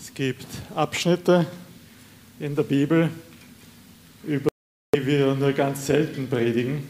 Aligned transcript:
Es 0.00 0.14
gibt 0.14 0.46
Abschnitte 0.76 1.44
in 2.38 2.54
der 2.54 2.62
Bibel, 2.62 3.10
über 4.24 4.48
die 4.94 5.04
wir 5.04 5.34
nur 5.34 5.52
ganz 5.52 5.86
selten 5.86 6.28
predigen 6.28 6.88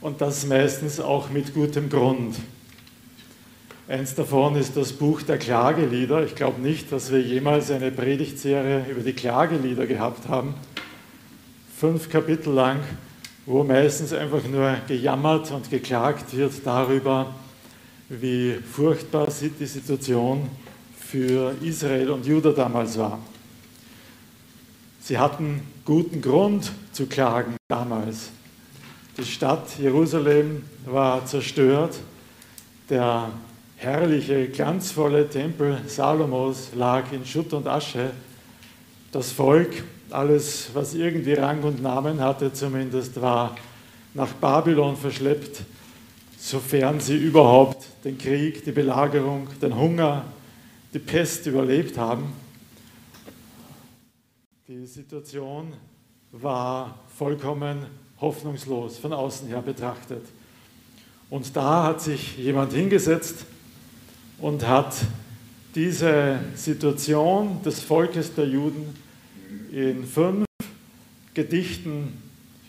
und 0.00 0.20
das 0.20 0.44
meistens 0.44 0.98
auch 0.98 1.30
mit 1.30 1.54
gutem 1.54 1.88
Grund. 1.88 2.34
Eins 3.86 4.12
davon 4.16 4.56
ist 4.56 4.76
das 4.76 4.92
Buch 4.92 5.22
der 5.22 5.38
Klagelieder. 5.38 6.24
Ich 6.24 6.34
glaube 6.34 6.60
nicht, 6.60 6.90
dass 6.90 7.12
wir 7.12 7.20
jemals 7.20 7.70
eine 7.70 7.92
Predigtserie 7.92 8.86
über 8.90 9.02
die 9.02 9.12
Klagelieder 9.12 9.86
gehabt 9.86 10.26
haben. 10.28 10.54
Fünf 11.78 12.10
Kapitel 12.10 12.52
lang, 12.54 12.80
wo 13.46 13.62
meistens 13.62 14.12
einfach 14.12 14.42
nur 14.48 14.78
gejammert 14.88 15.52
und 15.52 15.70
geklagt 15.70 16.36
wird 16.36 16.54
darüber, 16.64 17.32
wie 18.08 18.54
furchtbar 18.54 19.28
die 19.60 19.66
Situation 19.66 20.50
für 21.14 21.54
Israel 21.62 22.10
und 22.10 22.26
Juda 22.26 22.50
damals 22.50 22.98
war. 22.98 23.20
Sie 25.00 25.16
hatten 25.16 25.60
guten 25.84 26.20
Grund 26.20 26.72
zu 26.90 27.06
klagen 27.06 27.54
damals. 27.68 28.30
Die 29.16 29.24
Stadt 29.24 29.78
Jerusalem 29.78 30.64
war 30.84 31.24
zerstört. 31.24 32.00
Der 32.90 33.30
herrliche, 33.76 34.48
glanzvolle 34.48 35.30
Tempel 35.30 35.82
Salomos 35.86 36.70
lag 36.74 37.04
in 37.12 37.24
Schutt 37.24 37.52
und 37.52 37.68
Asche. 37.68 38.10
Das 39.12 39.30
Volk, 39.30 39.84
alles, 40.10 40.70
was 40.74 40.94
irgendwie 40.94 41.34
Rang 41.34 41.62
und 41.62 41.80
Namen 41.80 42.20
hatte 42.20 42.52
zumindest, 42.52 43.20
war 43.20 43.54
nach 44.14 44.32
Babylon 44.32 44.96
verschleppt, 44.96 45.62
sofern 46.36 46.98
sie 46.98 47.18
überhaupt 47.18 47.86
den 48.04 48.18
Krieg, 48.18 48.64
die 48.64 48.72
Belagerung, 48.72 49.46
den 49.62 49.76
Hunger, 49.76 50.24
die 50.94 51.00
Pest 51.00 51.44
überlebt 51.46 51.98
haben. 51.98 52.32
Die 54.68 54.86
Situation 54.86 55.74
war 56.30 57.00
vollkommen 57.08 57.86
hoffnungslos 58.20 58.98
von 58.98 59.12
außen 59.12 59.48
her 59.48 59.60
betrachtet. 59.60 60.24
Und 61.28 61.54
da 61.56 61.82
hat 61.82 62.00
sich 62.00 62.38
jemand 62.38 62.72
hingesetzt 62.72 63.44
und 64.38 64.66
hat 64.66 64.94
diese 65.74 66.38
Situation 66.54 67.60
des 67.62 67.80
Volkes 67.80 68.32
der 68.34 68.46
Juden 68.46 68.94
in 69.72 70.06
fünf 70.06 70.46
Gedichten, 71.34 72.22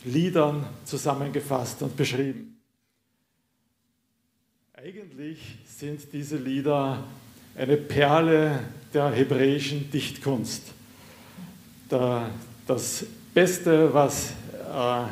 Liedern 0.04 0.66
zusammengefasst 0.84 1.82
und 1.84 1.96
beschrieben. 1.96 2.58
Eigentlich 4.74 5.58
sind 5.66 6.12
diese 6.14 6.38
Lieder 6.38 7.04
eine 7.58 7.78
Perle 7.78 8.60
der 8.94 9.12
hebräischen 9.12 9.90
Dichtkunst. 9.92 10.64
Das 12.68 13.06
Beste, 13.34 13.94
was 13.94 14.32
äh, 14.74 15.04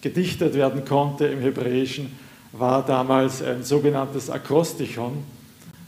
gedichtet 0.00 0.54
werden 0.54 0.84
konnte 0.84 1.26
im 1.26 1.40
Hebräischen, 1.40 2.16
war 2.52 2.84
damals 2.84 3.42
ein 3.42 3.62
sogenanntes 3.62 4.30
Akrostichon, 4.30 5.24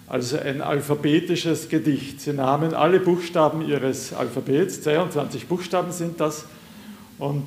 also 0.06 0.38
ein 0.38 0.60
alphabetisches 0.60 1.68
Gedicht. 1.68 2.20
Sie 2.20 2.32
nahmen 2.32 2.74
alle 2.74 3.00
Buchstaben 3.00 3.66
ihres 3.66 4.12
Alphabets, 4.12 4.82
22 4.82 5.46
Buchstaben 5.46 5.92
sind 5.92 6.20
das, 6.20 6.46
und 7.18 7.44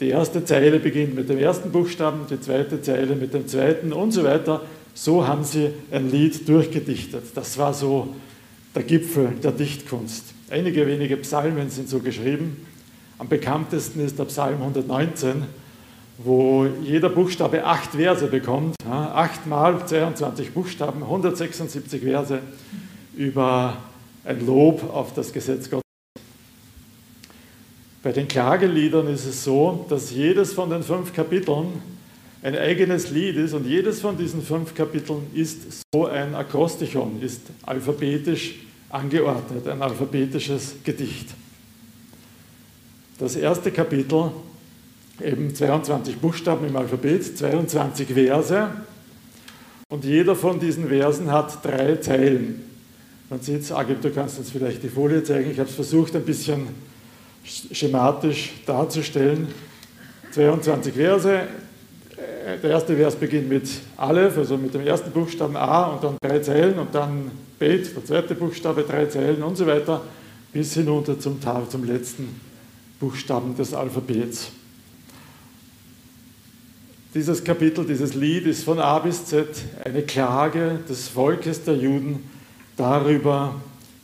die 0.00 0.08
erste 0.08 0.44
Zeile 0.44 0.78
beginnt 0.78 1.14
mit 1.14 1.28
dem 1.28 1.38
ersten 1.38 1.70
Buchstaben, 1.70 2.20
die 2.28 2.40
zweite 2.40 2.80
Zeile 2.80 3.14
mit 3.16 3.34
dem 3.34 3.46
zweiten 3.46 3.92
und 3.92 4.12
so 4.12 4.24
weiter. 4.24 4.62
So 4.94 5.26
haben 5.26 5.44
sie 5.44 5.70
ein 5.90 6.10
Lied 6.10 6.48
durchgedichtet. 6.48 7.24
Das 7.34 7.58
war 7.58 7.74
so 7.74 8.14
der 8.74 8.82
Gipfel 8.82 9.32
der 9.42 9.52
Dichtkunst. 9.52 10.34
Einige 10.50 10.86
wenige 10.86 11.16
Psalmen 11.18 11.70
sind 11.70 11.88
so 11.88 12.00
geschrieben. 12.00 12.66
Am 13.18 13.28
bekanntesten 13.28 14.00
ist 14.00 14.18
der 14.18 14.24
Psalm 14.24 14.60
119, 14.60 15.44
wo 16.18 16.66
jeder 16.82 17.08
Buchstabe 17.08 17.64
acht 17.64 17.90
Verse 17.90 18.26
bekommt. 18.26 18.74
Acht 18.88 19.46
mal 19.46 19.86
22 19.86 20.52
Buchstaben, 20.52 21.02
176 21.02 22.02
Verse 22.02 22.40
über 23.16 23.76
ein 24.24 24.44
Lob 24.46 24.82
auf 24.94 25.14
das 25.14 25.32
Gesetz 25.32 25.70
Gottes. 25.70 25.84
Bei 28.02 28.12
den 28.12 28.28
Klageliedern 28.28 29.08
ist 29.08 29.26
es 29.26 29.44
so, 29.44 29.84
dass 29.88 30.10
jedes 30.10 30.54
von 30.54 30.70
den 30.70 30.82
fünf 30.82 31.12
Kapiteln 31.12 31.82
ein 32.42 32.56
eigenes 32.56 33.10
Lied 33.10 33.36
ist 33.36 33.52
und 33.52 33.66
jedes 33.66 34.00
von 34.00 34.16
diesen 34.16 34.42
fünf 34.42 34.74
Kapiteln 34.74 35.26
ist 35.34 35.84
so 35.92 36.06
ein 36.06 36.34
Akrostichon, 36.34 37.20
ist 37.20 37.42
alphabetisch 37.64 38.54
angeordnet, 38.88 39.68
ein 39.68 39.82
alphabetisches 39.82 40.76
Gedicht. 40.82 41.28
Das 43.18 43.36
erste 43.36 43.70
Kapitel, 43.70 44.30
eben 45.22 45.54
22 45.54 46.16
Buchstaben 46.16 46.66
im 46.66 46.76
Alphabet, 46.76 47.36
22 47.36 48.08
Verse 48.08 48.70
und 49.90 50.04
jeder 50.04 50.34
von 50.34 50.58
diesen 50.58 50.88
Versen 50.88 51.30
hat 51.30 51.62
drei 51.62 51.96
Zeilen. 51.96 52.62
Man 53.28 53.40
sieht 53.40 53.60
es, 53.60 53.70
Agib, 53.72 54.00
du 54.00 54.10
kannst 54.10 54.38
uns 54.38 54.50
vielleicht 54.50 54.82
die 54.82 54.88
Folie 54.88 55.22
zeigen. 55.22 55.50
Ich 55.50 55.58
habe 55.58 55.68
es 55.68 55.74
versucht, 55.74 56.16
ein 56.16 56.24
bisschen 56.24 56.68
schematisch 57.44 58.52
darzustellen. 58.66 59.48
22 60.32 60.94
Verse, 60.94 61.42
der 62.62 62.70
erste 62.70 62.96
Vers 62.96 63.16
beginnt 63.16 63.48
mit 63.48 63.68
Aleph, 63.96 64.38
also 64.38 64.56
mit 64.56 64.72
dem 64.72 64.86
ersten 64.86 65.10
Buchstaben 65.10 65.56
A 65.56 65.84
und 65.88 66.04
dann 66.04 66.16
drei 66.22 66.38
Zeilen 66.38 66.78
und 66.78 66.94
dann 66.94 67.30
Bet, 67.58 67.94
der 67.94 68.04
zweite 68.04 68.34
Buchstabe, 68.34 68.82
drei 68.82 69.06
Zeilen 69.06 69.42
und 69.42 69.56
so 69.56 69.66
weiter, 69.66 70.02
bis 70.52 70.74
hinunter 70.74 71.18
zum, 71.18 71.38
zum 71.68 71.84
letzten 71.84 72.40
Buchstaben 72.98 73.54
des 73.56 73.74
Alphabets. 73.74 74.52
Dieses 77.14 77.42
Kapitel, 77.42 77.84
dieses 77.84 78.14
Lied 78.14 78.46
ist 78.46 78.64
von 78.64 78.78
A 78.78 78.98
bis 79.00 79.26
Z 79.26 79.48
eine 79.84 80.02
Klage 80.02 80.78
des 80.88 81.08
Volkes 81.08 81.64
der 81.64 81.76
Juden 81.76 82.30
darüber, 82.76 83.56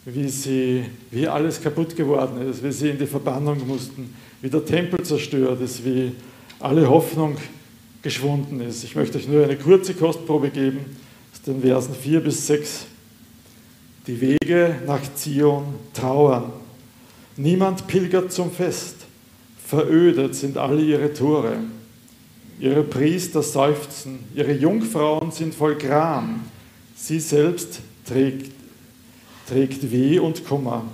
wie, 0.04 0.28
sie, 0.28 0.84
wie 1.10 1.26
alles 1.26 1.60
kaputt 1.60 1.96
geworden 1.96 2.48
ist, 2.50 2.62
wie 2.62 2.72
sie 2.72 2.90
in 2.90 2.98
die 2.98 3.06
Verbannung 3.06 3.66
mussten, 3.66 4.14
wie 4.42 4.50
der 4.50 4.64
Tempel 4.64 5.02
zerstört 5.04 5.60
ist, 5.60 5.84
wie 5.84 6.12
alle 6.60 6.88
Hoffnung 6.88 7.36
geschwunden 8.06 8.60
ist. 8.60 8.84
Ich 8.84 8.94
möchte 8.94 9.18
euch 9.18 9.26
nur 9.26 9.42
eine 9.42 9.56
kurze 9.56 9.92
Kostprobe 9.92 10.50
geben 10.50 10.78
aus 11.32 11.42
den 11.42 11.60
Versen 11.60 11.92
4 11.92 12.20
bis 12.20 12.46
6. 12.46 12.86
Die 14.06 14.20
Wege 14.20 14.76
nach 14.86 15.00
Zion 15.16 15.74
trauern. 15.92 16.52
Niemand 17.36 17.88
pilgert 17.88 18.32
zum 18.32 18.52
Fest. 18.52 18.94
Verödet 19.66 20.36
sind 20.36 20.56
alle 20.56 20.80
ihre 20.82 21.12
Tore. 21.12 21.56
Ihre 22.60 22.84
Priester 22.84 23.42
seufzen. 23.42 24.20
Ihre 24.36 24.52
Jungfrauen 24.52 25.32
sind 25.32 25.52
voll 25.52 25.74
Gram. 25.74 26.42
Sie 26.94 27.18
selbst 27.18 27.80
trägt, 28.04 28.52
trägt 29.48 29.90
Weh 29.90 30.20
und 30.20 30.46
Kummer. 30.46 30.84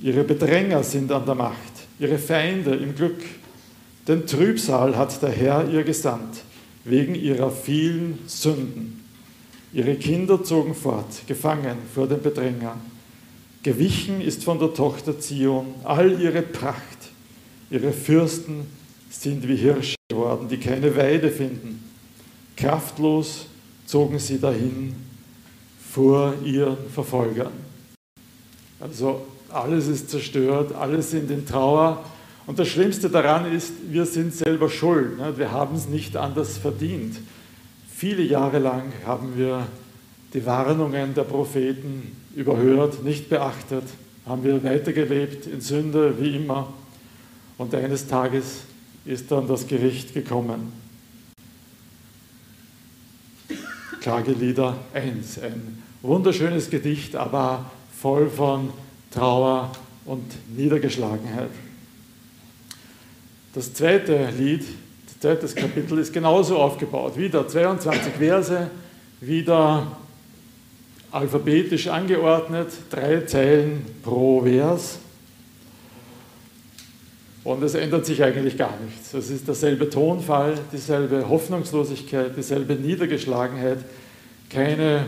Ihre 0.00 0.24
Bedränger 0.24 0.82
sind 0.84 1.12
an 1.12 1.26
der 1.26 1.34
Macht. 1.34 1.72
Ihre 1.98 2.16
Feinde 2.16 2.76
im 2.76 2.94
Glück. 2.94 3.20
Den 4.06 4.26
Trübsal 4.26 4.96
hat 4.96 5.22
der 5.22 5.30
Herr 5.30 5.70
ihr 5.70 5.82
gesandt, 5.82 6.42
wegen 6.84 7.14
ihrer 7.14 7.50
vielen 7.50 8.18
Sünden. 8.26 9.02
Ihre 9.72 9.94
Kinder 9.94 10.44
zogen 10.44 10.74
fort, 10.74 11.26
gefangen 11.26 11.78
vor 11.94 12.06
dem 12.06 12.20
Bedränger. 12.20 12.76
Gewichen 13.62 14.20
ist 14.20 14.44
von 14.44 14.58
der 14.58 14.74
Tochter 14.74 15.18
Zion 15.18 15.74
all 15.84 16.20
ihre 16.20 16.42
Pracht. 16.42 16.98
Ihre 17.70 17.92
Fürsten 17.92 18.66
sind 19.08 19.48
wie 19.48 19.56
Hirsche 19.56 19.96
geworden, 20.10 20.48
die 20.48 20.58
keine 20.58 20.94
Weide 20.94 21.30
finden. 21.30 21.82
Kraftlos 22.56 23.46
zogen 23.86 24.18
sie 24.18 24.38
dahin 24.38 24.94
vor 25.90 26.34
ihren 26.44 26.76
Verfolgern. 26.92 27.52
Also 28.78 29.26
alles 29.48 29.88
ist 29.88 30.10
zerstört, 30.10 30.74
alle 30.74 31.00
sind 31.00 31.30
in 31.30 31.46
Trauer 31.46 32.04
und 32.46 32.58
das 32.58 32.68
Schlimmste 32.68 33.08
daran 33.08 33.50
ist, 33.50 33.72
wir 33.88 34.04
sind 34.04 34.34
selber 34.34 34.68
schuld. 34.68 35.18
Ne? 35.18 35.36
Wir 35.38 35.50
haben 35.50 35.76
es 35.76 35.88
nicht 35.88 36.16
anders 36.16 36.58
verdient. 36.58 37.16
Viele 37.88 38.22
Jahre 38.22 38.58
lang 38.58 38.92
haben 39.06 39.36
wir 39.36 39.66
die 40.34 40.44
Warnungen 40.44 41.14
der 41.14 41.22
Propheten 41.22 42.16
überhört, 42.34 43.02
nicht 43.02 43.28
beachtet, 43.30 43.84
haben 44.26 44.44
wir 44.44 44.62
weitergelebt 44.62 45.46
in 45.46 45.60
Sünde 45.60 46.20
wie 46.20 46.36
immer. 46.36 46.72
Und 47.56 47.74
eines 47.74 48.06
Tages 48.06 48.64
ist 49.04 49.30
dann 49.30 49.46
das 49.46 49.66
Gericht 49.66 50.12
gekommen. 50.12 50.72
Klagelieder 54.00 54.76
1, 54.92 55.38
ein 55.38 55.82
wunderschönes 56.02 56.68
Gedicht, 56.68 57.16
aber 57.16 57.70
voll 57.98 58.28
von 58.28 58.70
Trauer 59.10 59.72
und 60.04 60.24
Niedergeschlagenheit. 60.54 61.50
Das 63.54 63.72
zweite 63.72 64.30
Lied, 64.36 64.64
das 65.06 65.20
zweite 65.20 65.54
Kapitel 65.54 65.98
ist 65.98 66.12
genauso 66.12 66.58
aufgebaut. 66.58 67.16
Wieder 67.16 67.46
22 67.46 68.14
Verse, 68.14 68.68
wieder 69.20 69.96
alphabetisch 71.12 71.86
angeordnet, 71.86 72.70
drei 72.90 73.20
Zeilen 73.20 73.86
pro 74.02 74.42
Vers. 74.42 74.98
Und 77.44 77.62
es 77.62 77.74
ändert 77.74 78.06
sich 78.06 78.24
eigentlich 78.24 78.58
gar 78.58 78.76
nichts. 78.84 79.14
Es 79.14 79.30
ist 79.30 79.46
derselbe 79.46 79.88
Tonfall, 79.88 80.58
dieselbe 80.72 81.28
Hoffnungslosigkeit, 81.28 82.36
dieselbe 82.36 82.74
Niedergeschlagenheit, 82.74 83.78
keine 84.50 85.06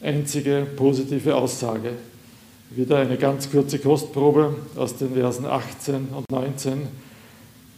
einzige 0.00 0.66
positive 0.74 1.34
Aussage. 1.36 1.90
Wieder 2.70 2.96
eine 2.96 3.18
ganz 3.18 3.50
kurze 3.50 3.78
Kostprobe 3.78 4.56
aus 4.74 4.96
den 4.96 5.12
Versen 5.12 5.44
18 5.44 6.08
und 6.16 6.30
19. 6.30 6.88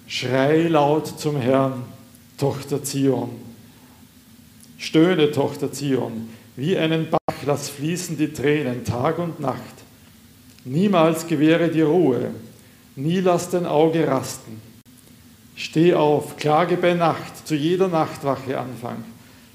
Schrei 0.08 0.68
laut 0.68 1.18
zum 1.18 1.36
Herrn, 1.36 1.82
Tochter 2.38 2.84
Zion. 2.84 3.30
Stöhne, 4.78 5.32
Tochter 5.32 5.72
Zion, 5.72 6.28
wie 6.54 6.76
einen 6.76 7.08
Bach 7.10 7.34
lass 7.44 7.68
fließen 7.70 8.16
die 8.16 8.32
Tränen 8.32 8.84
Tag 8.84 9.18
und 9.18 9.40
Nacht. 9.40 9.60
Niemals 10.64 11.26
gewähre 11.26 11.70
die 11.70 11.82
Ruhe, 11.82 12.30
nie 12.94 13.18
lass 13.18 13.50
dein 13.50 13.66
Auge 13.66 14.06
rasten. 14.06 14.60
Steh 15.56 15.94
auf, 15.94 16.36
klage 16.36 16.76
bei 16.76 16.94
Nacht, 16.94 17.48
zu 17.48 17.56
jeder 17.56 17.88
Nachtwache 17.88 18.60
Anfang. 18.60 19.02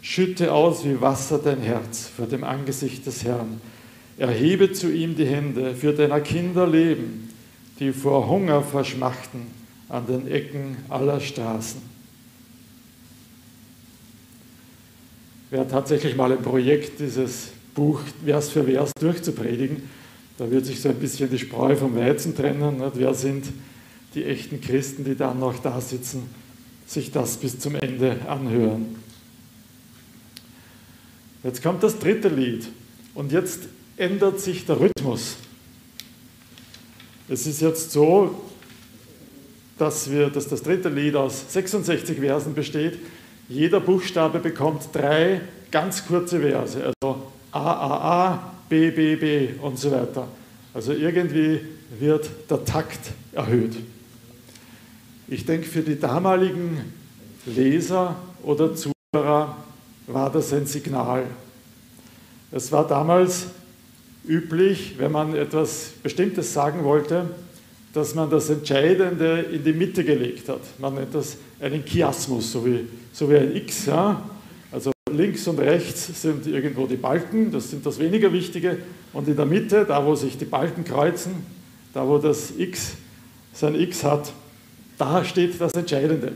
Schütte 0.02 0.54
aus 0.54 0.84
wie 0.84 1.00
Wasser 1.00 1.38
dein 1.38 1.62
Herz 1.62 2.10
vor 2.14 2.26
dem 2.26 2.44
Angesicht 2.44 3.06
des 3.06 3.24
Herrn. 3.24 3.62
Erhebe 4.18 4.74
zu 4.74 4.92
ihm 4.92 5.16
die 5.16 5.28
Hände 5.28 5.76
für 5.76 5.94
deiner 5.94 6.20
Kinder 6.20 6.68
Leben, 6.68 7.30
die 7.80 7.94
vor 7.94 8.28
Hunger 8.28 8.62
verschmachten 8.62 9.61
an 9.92 10.08
den 10.08 10.28
Ecken 10.32 10.78
aller 10.88 11.20
Straßen. 11.20 11.82
Wer 15.50 15.68
tatsächlich 15.68 16.16
mal 16.16 16.32
ein 16.32 16.42
Projekt, 16.42 17.02
dieses 17.02 17.50
Buch 17.76 18.00
Vers 18.24 18.50
für 18.50 18.64
Vers 18.64 18.92
durchzupredigen, 18.98 19.84
da 20.38 20.50
wird 20.50 20.66
sich 20.66 20.80
so 20.80 20.90
ein 20.90 20.96
bisschen 20.96 21.30
die 21.30 21.38
Spreu 21.38 21.76
vom 21.76 21.94
Weizen 21.96 22.34
trennen. 22.34 22.78
Nicht? 22.78 22.94
Wer 22.96 23.14
sind 23.14 23.46
die 24.16 24.24
echten 24.24 24.62
Christen, 24.62 25.04
die 25.04 25.16
dann 25.16 25.40
noch 25.40 25.60
da 25.60 25.82
sitzen, 25.82 26.24
sich 26.88 27.12
das 27.12 27.36
bis 27.36 27.60
zum 27.60 27.76
Ende 27.76 28.18
anhören? 28.28 28.96
Jetzt 31.44 31.62
kommt 31.62 31.84
das 31.84 32.00
dritte 32.00 32.30
Lied 32.30 32.68
und 33.14 33.34
jetzt 33.34 33.68
ändert 33.98 34.40
sich 34.40 34.66
der 34.66 34.80
Rhythmus. 34.80 35.36
Es 37.28 37.46
ist 37.46 37.62
jetzt 37.62 37.92
so, 37.92 38.51
dass, 39.78 40.12
wir, 40.12 40.30
dass 40.30 40.48
das 40.48 40.64
dritte 40.64 40.90
Lied 40.90 41.16
aus 41.16 41.52
66 41.54 42.20
Versen 42.20 42.54
besteht. 42.54 43.00
Jeder 43.50 43.80
Buchstabe 43.80 44.40
bekommt 44.40 44.90
drei 44.94 45.42
ganz 45.72 46.06
kurze 46.06 46.40
Verse, 46.40 46.84
also 46.84 47.22
A, 47.52 47.60
A, 47.60 48.32
A, 48.32 48.54
B, 48.70 48.92
B, 48.92 49.16
B 49.16 49.50
und 49.62 49.78
so 49.78 49.92
weiter. 49.92 50.28
Also 50.74 50.94
irgendwie 50.94 51.62
wird 52.00 52.30
der 52.50 52.64
Takt 52.64 53.12
erhöht. 53.34 53.76
Ich 55.28 55.46
denke, 55.46 55.68
für 55.68 55.82
die 55.82 56.00
damaligen 56.00 56.94
Leser 57.46 58.16
oder 58.44 58.74
Zuhörer 58.76 59.58
war 60.08 60.32
das 60.32 60.54
ein 60.54 60.66
Signal. 60.66 61.26
Es 62.52 62.72
war 62.72 62.88
damals 62.88 63.48
üblich, 64.28 64.96
wenn 64.98 65.12
man 65.12 65.36
etwas 65.36 65.92
Bestimmtes 66.04 66.54
sagen 66.54 66.84
wollte, 66.84 67.30
dass 67.94 68.16
man 68.16 68.30
das 68.30 68.50
Entscheidende 68.50 69.46
in 69.52 69.64
die 69.64 69.74
Mitte 69.74 70.04
gelegt 70.04 70.48
hat. 70.50 70.62
Man 70.80 70.96
nennt 70.96 71.14
das 71.14 71.38
einen 71.60 71.84
Chiasmus, 71.84 72.52
so 72.52 72.66
wie, 72.66 72.88
so 73.12 73.30
wie 73.30 73.38
ein 73.38 73.56
X. 73.56 73.88
Ja? 73.88 74.30
Also 74.72 74.92
links 75.12 75.48
und 75.48 75.60
rechts 75.60 76.22
sind 76.22 76.48
irgendwo 76.48 76.88
die 76.88 76.96
Balken, 76.96 77.52
das 77.52 77.70
sind 77.70 77.86
das 77.86 78.00
weniger 78.00 78.32
Wichtige. 78.32 78.78
Und 79.14 79.28
in 79.28 79.36
der 79.36 79.46
Mitte, 79.46 79.86
da 79.86 80.06
wo 80.06 80.16
sich 80.16 80.38
die 80.38 80.46
Balken 80.46 80.86
kreuzen, 80.86 81.34
da 81.94 82.08
wo 82.08 82.18
das 82.18 82.54
X 82.58 82.94
sein 83.54 83.76
X 83.76 84.04
hat, 84.04 84.32
da 84.98 85.26
steht 85.26 85.60
das 85.60 85.74
Entscheidende. 85.74 86.32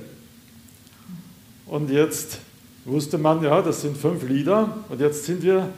Und 1.66 1.90
jetzt 1.90 2.40
wusste 2.84 3.18
man, 3.18 3.42
ja, 3.44 3.62
das 3.62 3.81
sind 3.81 3.98
fünf 3.98 4.28
Lieder 4.28 4.78
und 4.90 5.00
jetzt 5.00 5.25
sind 5.25 5.42
wir 5.42 5.69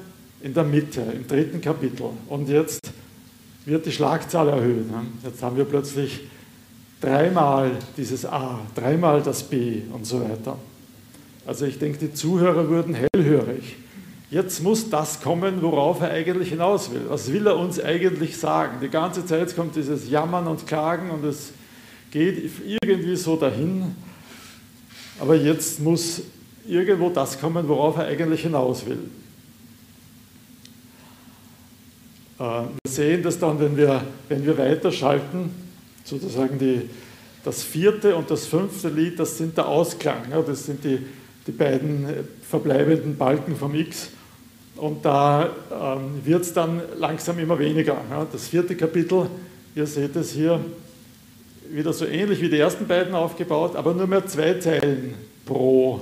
in 0.42 0.54
der 0.54 0.64
Mitte, 0.64 1.02
im 1.02 1.28
dritten 1.28 1.62
Kapitel. 1.62 2.10
Und 2.28 2.50
jetzt 2.50 2.87
wird 3.68 3.86
die 3.86 3.92
Schlagzahl 3.92 4.48
erhöht. 4.48 4.86
Jetzt 5.24 5.44
haben 5.44 5.58
wir 5.58 5.66
plötzlich 5.66 6.22
dreimal 7.02 7.72
dieses 7.98 8.26
A, 8.26 8.62
dreimal 8.74 9.22
das 9.22 9.44
B 9.44 9.82
und 9.92 10.06
so 10.06 10.22
weiter. 10.22 10.58
Also 11.46 11.66
ich 11.66 11.78
denke, 11.78 11.98
die 12.00 12.14
Zuhörer 12.14 12.70
wurden 12.70 12.96
hellhörig. 12.96 13.76
Jetzt 14.32 14.64
muss 14.64 14.90
das 14.90 15.22
kommen, 15.22 15.62
worauf 15.62 16.02
er 16.02 16.12
eigentlich 16.12 16.50
hinaus 16.50 16.92
will. 16.92 17.04
Was 17.10 17.32
will 17.32 17.46
er 17.46 17.58
uns 17.58 17.80
eigentlich 17.80 18.38
sagen? 18.38 18.78
Die 18.82 18.90
ganze 18.90 19.26
Zeit 19.26 19.54
kommt 19.54 19.76
dieses 19.76 20.10
Jammern 20.10 20.48
und 20.48 20.66
Klagen 20.66 21.10
und 21.10 21.26
es 21.26 21.52
geht 22.10 22.50
irgendwie 22.66 23.16
so 23.18 23.36
dahin. 23.36 23.96
Aber 25.20 25.36
jetzt 25.36 25.82
muss 25.82 26.22
irgendwo 26.66 27.10
das 27.10 27.40
kommen, 27.40 27.68
worauf 27.68 27.98
er 27.98 28.06
eigentlich 28.06 28.42
hinaus 28.42 28.86
will. 28.86 29.00
Äh, 29.00 29.08
wir 32.38 32.70
sehen 32.88 33.24
das 33.24 33.40
dann, 33.40 33.60
wenn 33.60 33.76
wir, 33.76 34.04
wenn 34.30 34.46
wir 34.46 34.58
weiterschalten, 34.58 35.52
sozusagen 36.04 36.60
die, 36.60 36.90
das 37.44 37.64
vierte 37.64 38.16
und 38.16 38.30
das 38.30 38.46
fünfte 38.46 38.90
Lied, 38.90 39.20
das 39.20 39.38
sind 39.38 39.58
der 39.58 39.68
Ausklang, 39.68 40.24
das 40.46 40.66
sind 40.66 40.84
die, 40.84 41.00
die 41.48 41.52
beiden 41.52 42.06
verbleibenden 42.42 43.18
Balken 43.18 43.56
vom 43.56 43.74
X. 43.74 44.10
Und 44.76 45.04
da 45.04 45.50
ähm, 45.72 46.22
wird 46.24 46.44
es 46.44 46.54
dann 46.54 46.82
langsam 46.98 47.40
immer 47.40 47.58
weniger. 47.58 47.98
Das 48.32 48.48
vierte 48.48 48.76
Kapitel, 48.76 49.28
ihr 49.76 49.88
seht 49.88 50.16
es 50.16 50.32
hier, 50.32 50.60
wieder 51.70 51.92
so 51.94 52.06
ähnlich 52.06 52.42
wie 52.42 52.50
die 52.50 52.60
ersten 52.60 52.88
beiden 52.88 53.14
aufgebaut, 53.16 53.76
aber 53.76 53.94
nur 53.94 54.08
mehr 54.08 54.26
zwei 54.28 54.54
Zeilen 54.56 55.16
pro 55.46 56.02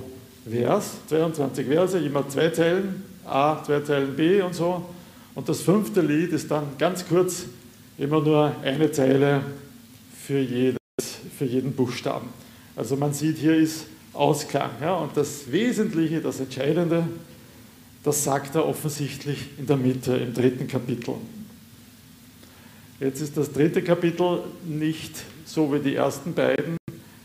Vers, 0.49 0.97
22 1.07 1.67
Verse, 1.67 1.97
immer 1.97 2.27
zwei 2.27 2.49
Zeilen, 2.49 3.03
A, 3.25 3.63
zwei 3.63 3.79
Zeilen 3.79 4.15
B 4.15 4.41
und 4.41 4.53
so. 4.53 4.83
Und 5.35 5.49
das 5.49 5.61
fünfte 5.61 6.01
Lied 6.01 6.31
ist 6.31 6.49
dann 6.49 6.77
ganz 6.77 7.07
kurz 7.07 7.45
immer 7.97 8.21
nur 8.21 8.55
eine 8.63 8.91
Zeile 8.91 9.43
für, 10.25 10.39
jedes, 10.39 10.79
für 11.37 11.45
jeden 11.45 11.73
Buchstaben. 11.73 12.29
Also 12.75 12.95
man 12.95 13.13
sieht, 13.13 13.37
hier 13.37 13.55
ist 13.55 13.85
Ausklang. 14.13 14.71
Ja? 14.81 14.95
Und 14.95 15.15
das 15.15 15.51
Wesentliche, 15.51 16.21
das 16.21 16.39
Entscheidende, 16.39 17.07
das 18.03 18.23
sagt 18.23 18.55
er 18.55 18.65
offensichtlich 18.65 19.49
in 19.57 19.67
der 19.67 19.77
Mitte, 19.77 20.15
im 20.15 20.33
dritten 20.33 20.67
Kapitel. 20.67 21.15
Jetzt 22.99 23.19
ist 23.19 23.35
das 23.35 23.51
dritte 23.51 23.81
Kapitel 23.81 24.43
nicht 24.65 25.23
so 25.45 25.73
wie 25.73 25.79
die 25.79 25.95
ersten 25.95 26.33
beiden 26.33 26.77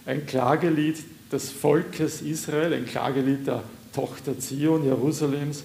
ein 0.04 0.26
Klagelied 0.26 0.98
des 1.30 1.50
Volkes 1.50 2.22
Israel, 2.22 2.72
ein 2.72 2.86
Klagelied 2.86 3.46
der 3.46 3.62
Tochter 3.92 4.38
Zion, 4.38 4.84
Jerusalems. 4.84 5.62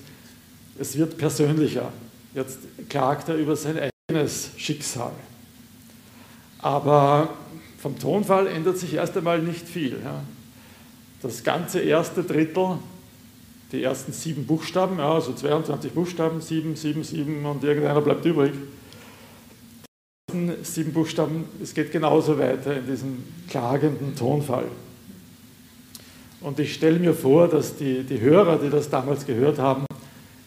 Es 0.77 0.95
wird 0.97 1.17
persönlicher. 1.17 1.91
Jetzt 2.35 2.59
klagt 2.89 3.29
er 3.29 3.35
über 3.35 3.55
sein 3.55 3.89
eigenes 4.09 4.49
Schicksal. 4.57 5.13
Aber 6.59 7.29
vom 7.77 7.97
Tonfall 7.97 8.47
ändert 8.47 8.77
sich 8.77 8.93
erst 8.95 9.15
einmal 9.15 9.41
nicht 9.41 9.65
viel. 9.65 9.97
Das 11.21 11.45
ganze 11.45 11.79
erste 11.79 12.23
Drittel, 12.23 12.77
die 13.71 13.81
ersten 13.81 14.11
sieben 14.11 14.45
Buchstaben, 14.45 14.99
ja, 14.99 15.13
also 15.13 15.31
22 15.33 15.93
Buchstaben, 15.93 16.41
sieben, 16.41 16.75
sieben, 16.75 17.05
sieben 17.05 17.45
und 17.45 17.63
irgendeiner 17.63 18.01
bleibt 18.01 18.25
übrig. 18.25 18.51
Die 20.33 20.47
ersten 20.47 20.63
sieben 20.65 20.91
Buchstaben, 20.91 21.45
es 21.63 21.73
geht 21.73 21.93
genauso 21.93 22.37
weiter 22.37 22.75
in 22.75 22.85
diesem 22.85 23.23
klagenden 23.49 24.13
Tonfall. 24.13 24.67
Und 26.41 26.59
ich 26.59 26.73
stelle 26.73 26.99
mir 26.99 27.13
vor, 27.13 27.47
dass 27.47 27.77
die, 27.77 28.03
die 28.03 28.19
Hörer, 28.19 28.57
die 28.57 28.69
das 28.69 28.89
damals 28.89 29.25
gehört 29.25 29.57
haben, 29.57 29.85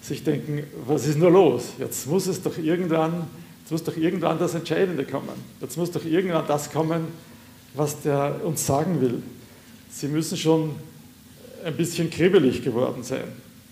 sich 0.09 0.25
denken, 0.25 0.65
was 0.87 1.07
ist 1.07 1.19
nur 1.19 1.31
los? 1.31 1.73
Jetzt 1.79 2.07
muss 2.07 2.27
es 2.27 2.43
doch 2.43 2.57
irgendwann, 2.59 3.27
jetzt 3.61 3.71
muss 3.71 3.85
doch 3.85 3.97
irgendwann 3.97 4.39
das 4.39 4.55
Entscheidende 4.55 5.05
kommen. 5.05 5.29
Jetzt 5.61 5.77
muss 5.77 5.91
doch 5.91 6.05
irgendwann 6.05 6.47
das 6.47 6.71
kommen, 6.71 7.07
was 7.75 8.01
der 8.01 8.41
uns 8.45 8.67
sagen 8.67 9.01
will. 9.01 9.23
Sie 9.91 10.09
müssen 10.09 10.37
schon 10.37 10.75
ein 11.65 11.77
bisschen 11.77 12.11
kribbelig 12.11 12.63
geworden 12.63 13.03
sein. 13.03 13.25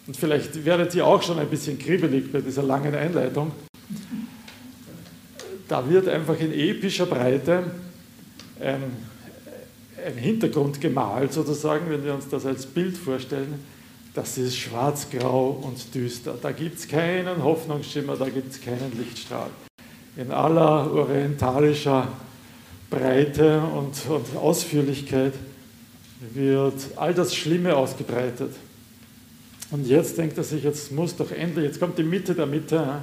Und 0.06 0.16
vielleicht 0.16 0.64
werdet 0.64 0.94
ihr 0.94 1.06
auch 1.06 1.22
schon 1.22 1.38
ein 1.38 1.48
bisschen 1.48 1.78
kribbelig 1.78 2.30
bei 2.30 2.40
dieser 2.40 2.62
langen 2.62 2.94
Einleitung. 2.94 3.52
Da 5.68 5.88
wird 5.88 6.08
einfach 6.08 6.38
in 6.38 6.52
epischer 6.52 7.06
Breite 7.06 7.64
ein, 8.60 8.82
ein 10.06 10.16
Hintergrund 10.16 10.80
gemalt, 10.80 11.32
sozusagen, 11.32 11.90
wenn 11.90 12.04
wir 12.04 12.14
uns 12.14 12.28
das 12.28 12.46
als 12.46 12.66
Bild 12.66 12.96
vorstellen 12.96 13.54
das 14.16 14.38
ist 14.38 14.56
schwarz-grau 14.56 15.50
und 15.62 15.94
düster. 15.94 16.36
Da 16.40 16.50
gibt 16.50 16.78
es 16.78 16.88
keinen 16.88 17.44
Hoffnungsschimmer, 17.44 18.16
da 18.16 18.30
gibt 18.30 18.50
es 18.50 18.60
keinen 18.62 18.96
Lichtstrahl. 18.96 19.50
In 20.16 20.30
aller 20.30 20.90
orientalischer 20.90 22.08
Breite 22.88 23.60
und, 23.60 23.94
und 24.08 24.36
Ausführlichkeit 24.36 25.34
wird 26.32 26.74
all 26.96 27.12
das 27.12 27.34
Schlimme 27.34 27.76
ausgebreitet. 27.76 28.54
Und 29.70 29.86
jetzt 29.86 30.16
denkt 30.16 30.38
er 30.38 30.44
sich, 30.44 30.64
jetzt 30.64 30.92
muss 30.92 31.14
doch 31.14 31.30
endlich, 31.30 31.66
jetzt 31.66 31.78
kommt 31.78 31.98
die 31.98 32.02
Mitte 32.02 32.34
der 32.34 32.46
Mitte, 32.46 33.02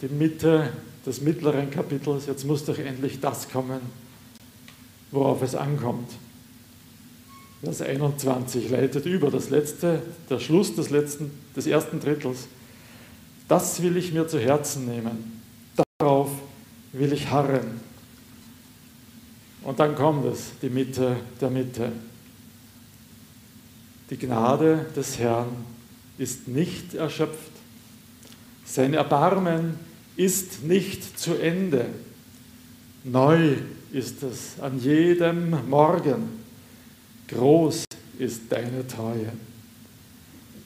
die 0.00 0.08
Mitte 0.08 0.70
des 1.04 1.20
mittleren 1.20 1.70
Kapitels, 1.70 2.24
jetzt 2.24 2.46
muss 2.46 2.64
doch 2.64 2.78
endlich 2.78 3.20
das 3.20 3.50
kommen, 3.50 3.80
worauf 5.10 5.42
es 5.42 5.54
ankommt. 5.54 6.08
Vers 7.62 7.80
21 7.80 8.70
leitet 8.70 9.06
über 9.06 9.30
das 9.30 9.48
letzte, 9.50 10.02
der 10.28 10.40
Schluss 10.40 10.74
des, 10.74 10.90
letzten, 10.90 11.30
des 11.54 11.68
ersten 11.68 12.00
Drittels. 12.00 12.48
Das 13.46 13.82
will 13.82 13.96
ich 13.96 14.12
mir 14.12 14.26
zu 14.26 14.40
Herzen 14.40 14.86
nehmen. 14.86 15.40
Darauf 15.98 16.30
will 16.92 17.12
ich 17.12 17.30
harren. 17.30 17.80
Und 19.62 19.78
dann 19.78 19.94
kommt 19.94 20.24
es, 20.24 20.50
die 20.60 20.70
Mitte 20.70 21.16
der 21.40 21.50
Mitte. 21.50 21.92
Die 24.10 24.16
Gnade 24.16 24.86
des 24.96 25.20
Herrn 25.20 25.48
ist 26.18 26.48
nicht 26.48 26.94
erschöpft. 26.94 27.52
Sein 28.64 28.92
Erbarmen 28.94 29.78
ist 30.16 30.64
nicht 30.64 31.16
zu 31.16 31.34
Ende. 31.34 31.86
Neu 33.04 33.54
ist 33.92 34.24
es 34.24 34.58
an 34.60 34.80
jedem 34.80 35.68
Morgen. 35.70 36.41
Groß 37.32 37.84
ist 38.18 38.42
deine 38.50 38.86
Treue. 38.86 39.32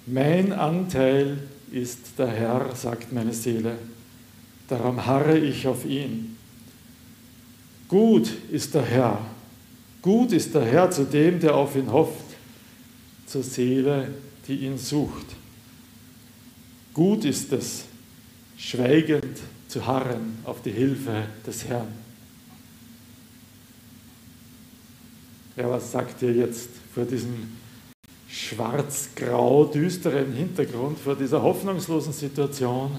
Mein 0.06 0.52
Anteil 0.52 1.38
ist 1.70 2.18
der 2.18 2.28
Herr, 2.28 2.74
sagt 2.74 3.12
meine 3.12 3.32
Seele. 3.32 3.76
Darum 4.68 5.04
harre 5.04 5.38
ich 5.38 5.66
auf 5.66 5.84
ihn. 5.84 6.36
Gut 7.88 8.32
ist 8.50 8.74
der 8.74 8.84
Herr. 8.84 9.20
Gut 10.02 10.32
ist 10.32 10.54
der 10.54 10.64
Herr 10.64 10.90
zu 10.90 11.04
dem, 11.04 11.40
der 11.40 11.54
auf 11.54 11.76
ihn 11.76 11.90
hofft, 11.90 12.24
zur 13.26 13.42
Seele, 13.42 14.08
die 14.46 14.56
ihn 14.56 14.78
sucht. 14.78 15.26
Gut 16.94 17.24
ist 17.24 17.52
es, 17.52 17.84
schweigend 18.56 19.38
zu 19.68 19.84
harren 19.86 20.38
auf 20.44 20.62
die 20.62 20.70
Hilfe 20.70 21.26
des 21.46 21.64
Herrn. 21.64 22.05
Ja, 25.56 25.70
was 25.70 25.90
sagt 25.90 26.20
ihr 26.20 26.32
jetzt 26.32 26.68
vor 26.94 27.06
diesem 27.06 27.50
schwarz-grau 28.28 29.64
düsteren 29.64 30.34
Hintergrund, 30.34 30.98
vor 30.98 31.16
dieser 31.16 31.42
hoffnungslosen 31.42 32.12
Situation? 32.12 32.90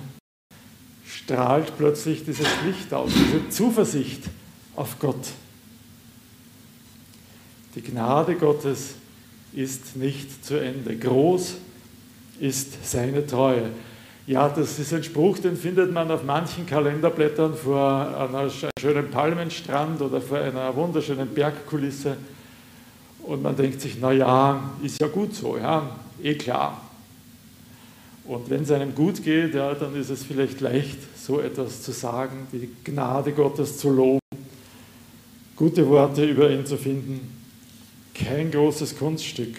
Strahlt 1.06 1.78
plötzlich 1.78 2.26
dieses 2.26 2.48
Licht 2.66 2.92
aus, 2.92 3.12
diese 3.14 3.48
Zuversicht 3.50 4.24
auf 4.76 4.98
Gott. 4.98 5.34
Die 7.76 7.82
Gnade 7.84 8.34
Gottes 8.34 8.96
ist 9.54 9.96
nicht 9.96 10.44
zu 10.44 10.60
Ende. 10.60 10.98
Groß 10.98 11.58
ist 12.40 12.90
seine 12.90 13.28
Treue. 13.28 13.70
Ja, 14.26 14.50
das 14.50 14.80
ist 14.80 14.92
ein 14.94 15.04
Spruch, 15.04 15.38
den 15.38 15.56
findet 15.56 15.94
man 15.94 16.10
auf 16.10 16.24
manchen 16.24 16.66
Kalenderblättern 16.66 17.54
vor 17.56 18.18
einem 18.18 18.50
schönen 18.80 19.12
Palmenstrand 19.12 20.02
oder 20.02 20.20
vor 20.20 20.40
einer 20.40 20.76
wunderschönen 20.76 21.28
Bergkulisse. 21.28 22.18
Und 23.28 23.44
man 23.44 23.58
denkt 23.58 23.82
sich, 23.82 23.98
na 24.00 24.14
ja, 24.14 24.72
ist 24.82 25.02
ja 25.02 25.08
gut 25.08 25.36
so, 25.36 25.58
ja, 25.58 25.98
eh 26.24 26.36
klar. 26.36 26.82
Und 28.24 28.50
wenn 28.50 28.64
es 28.64 28.72
einem 28.72 28.96
gut 28.96 29.22
geht, 29.22 29.54
ja, 29.54 29.74
dann 29.74 30.00
ist 30.00 30.10
es 30.10 30.24
vielleicht 30.24 30.62
leicht, 30.62 30.98
so 31.18 31.42
etwas 31.42 31.82
zu 31.82 31.92
sagen, 31.92 32.48
die 32.54 32.70
Gnade 32.86 33.34
Gottes 33.34 33.80
zu 33.80 33.90
loben, 33.90 34.20
gute 35.58 35.86
Worte 35.90 36.24
über 36.24 36.50
ihn 36.50 36.66
zu 36.66 36.78
finden. 36.78 37.20
Kein 38.14 38.50
großes 38.50 38.98
Kunststück. 38.98 39.58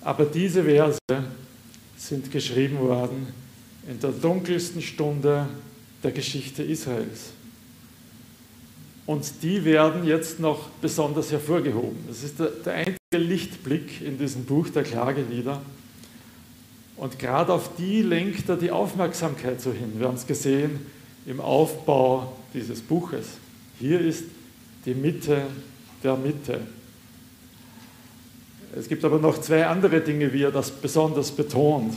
Aber 0.00 0.26
diese 0.26 0.62
Verse 0.62 1.00
sind 1.96 2.30
geschrieben 2.30 2.78
worden 2.78 3.26
in 3.90 3.98
der 3.98 4.12
dunkelsten 4.12 4.80
Stunde 4.80 5.48
der 6.04 6.12
Geschichte 6.12 6.62
Israels. 6.62 7.32
Und 9.06 9.42
die 9.42 9.64
werden 9.64 10.04
jetzt 10.04 10.40
noch 10.40 10.68
besonders 10.82 11.30
hervorgehoben. 11.30 11.96
Das 12.08 12.24
ist 12.24 12.40
der, 12.40 12.48
der 12.48 12.74
einzige 12.74 12.98
Lichtblick 13.18 14.02
in 14.02 14.18
diesem 14.18 14.44
Buch 14.44 14.68
der 14.68 14.82
Klagelieder. 14.82 15.62
Und 16.96 17.18
gerade 17.18 17.52
auf 17.52 17.70
die 17.76 18.02
lenkt 18.02 18.48
er 18.48 18.56
die 18.56 18.70
Aufmerksamkeit 18.70 19.60
so 19.60 19.70
hin. 19.70 19.92
Wir 19.96 20.08
haben 20.08 20.16
es 20.16 20.26
gesehen 20.26 20.80
im 21.24 21.40
Aufbau 21.40 22.36
dieses 22.52 22.80
Buches. 22.80 23.26
Hier 23.78 24.00
ist 24.00 24.24
die 24.84 24.94
Mitte 24.94 25.42
der 26.02 26.16
Mitte. 26.16 26.60
Es 28.74 28.88
gibt 28.88 29.04
aber 29.04 29.18
noch 29.18 29.40
zwei 29.40 29.66
andere 29.66 30.00
Dinge, 30.00 30.32
wie 30.32 30.42
er 30.42 30.50
das 30.50 30.70
besonders 30.70 31.30
betont. 31.30 31.94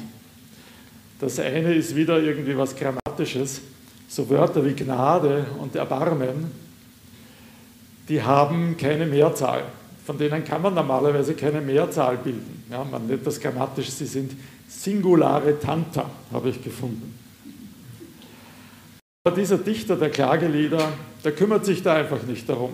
Das 1.20 1.40
eine 1.40 1.74
ist 1.74 1.96
wieder 1.96 2.22
irgendwie 2.22 2.56
was 2.56 2.76
Grammatisches, 2.76 3.62
so 4.08 4.30
Wörter 4.30 4.64
wie 4.64 4.74
Gnade 4.74 5.48
und 5.60 5.76
Erbarmen 5.76 6.69
die 8.10 8.22
haben 8.22 8.76
keine 8.76 9.06
Mehrzahl. 9.06 9.64
Von 10.06 10.18
denen 10.18 10.44
kann 10.44 10.64
man 10.64 10.74
normalerweise 10.74 11.36
keine 11.36 11.62
Mehrzahl 11.62 12.18
bilden. 12.18 12.64
Ja, 12.70 12.84
man 12.84 13.06
nennt 13.06 13.26
das 13.26 13.40
grammatisch, 13.40 13.92
sie 13.92 14.08
sind 14.08 14.32
singulare 14.68 15.60
Tanta, 15.60 16.10
habe 16.34 16.50
ich 16.50 16.64
gefunden. 16.64 17.18
Aber 19.24 19.36
dieser 19.36 19.60
Dichter 19.60 19.96
der 19.96 20.10
Klagelieder, 20.10 20.92
der 21.24 21.32
kümmert 21.34 21.66
sich 21.66 21.84
da 21.84 21.94
einfach 21.94 22.24
nicht 22.24 22.50
darum. 22.50 22.72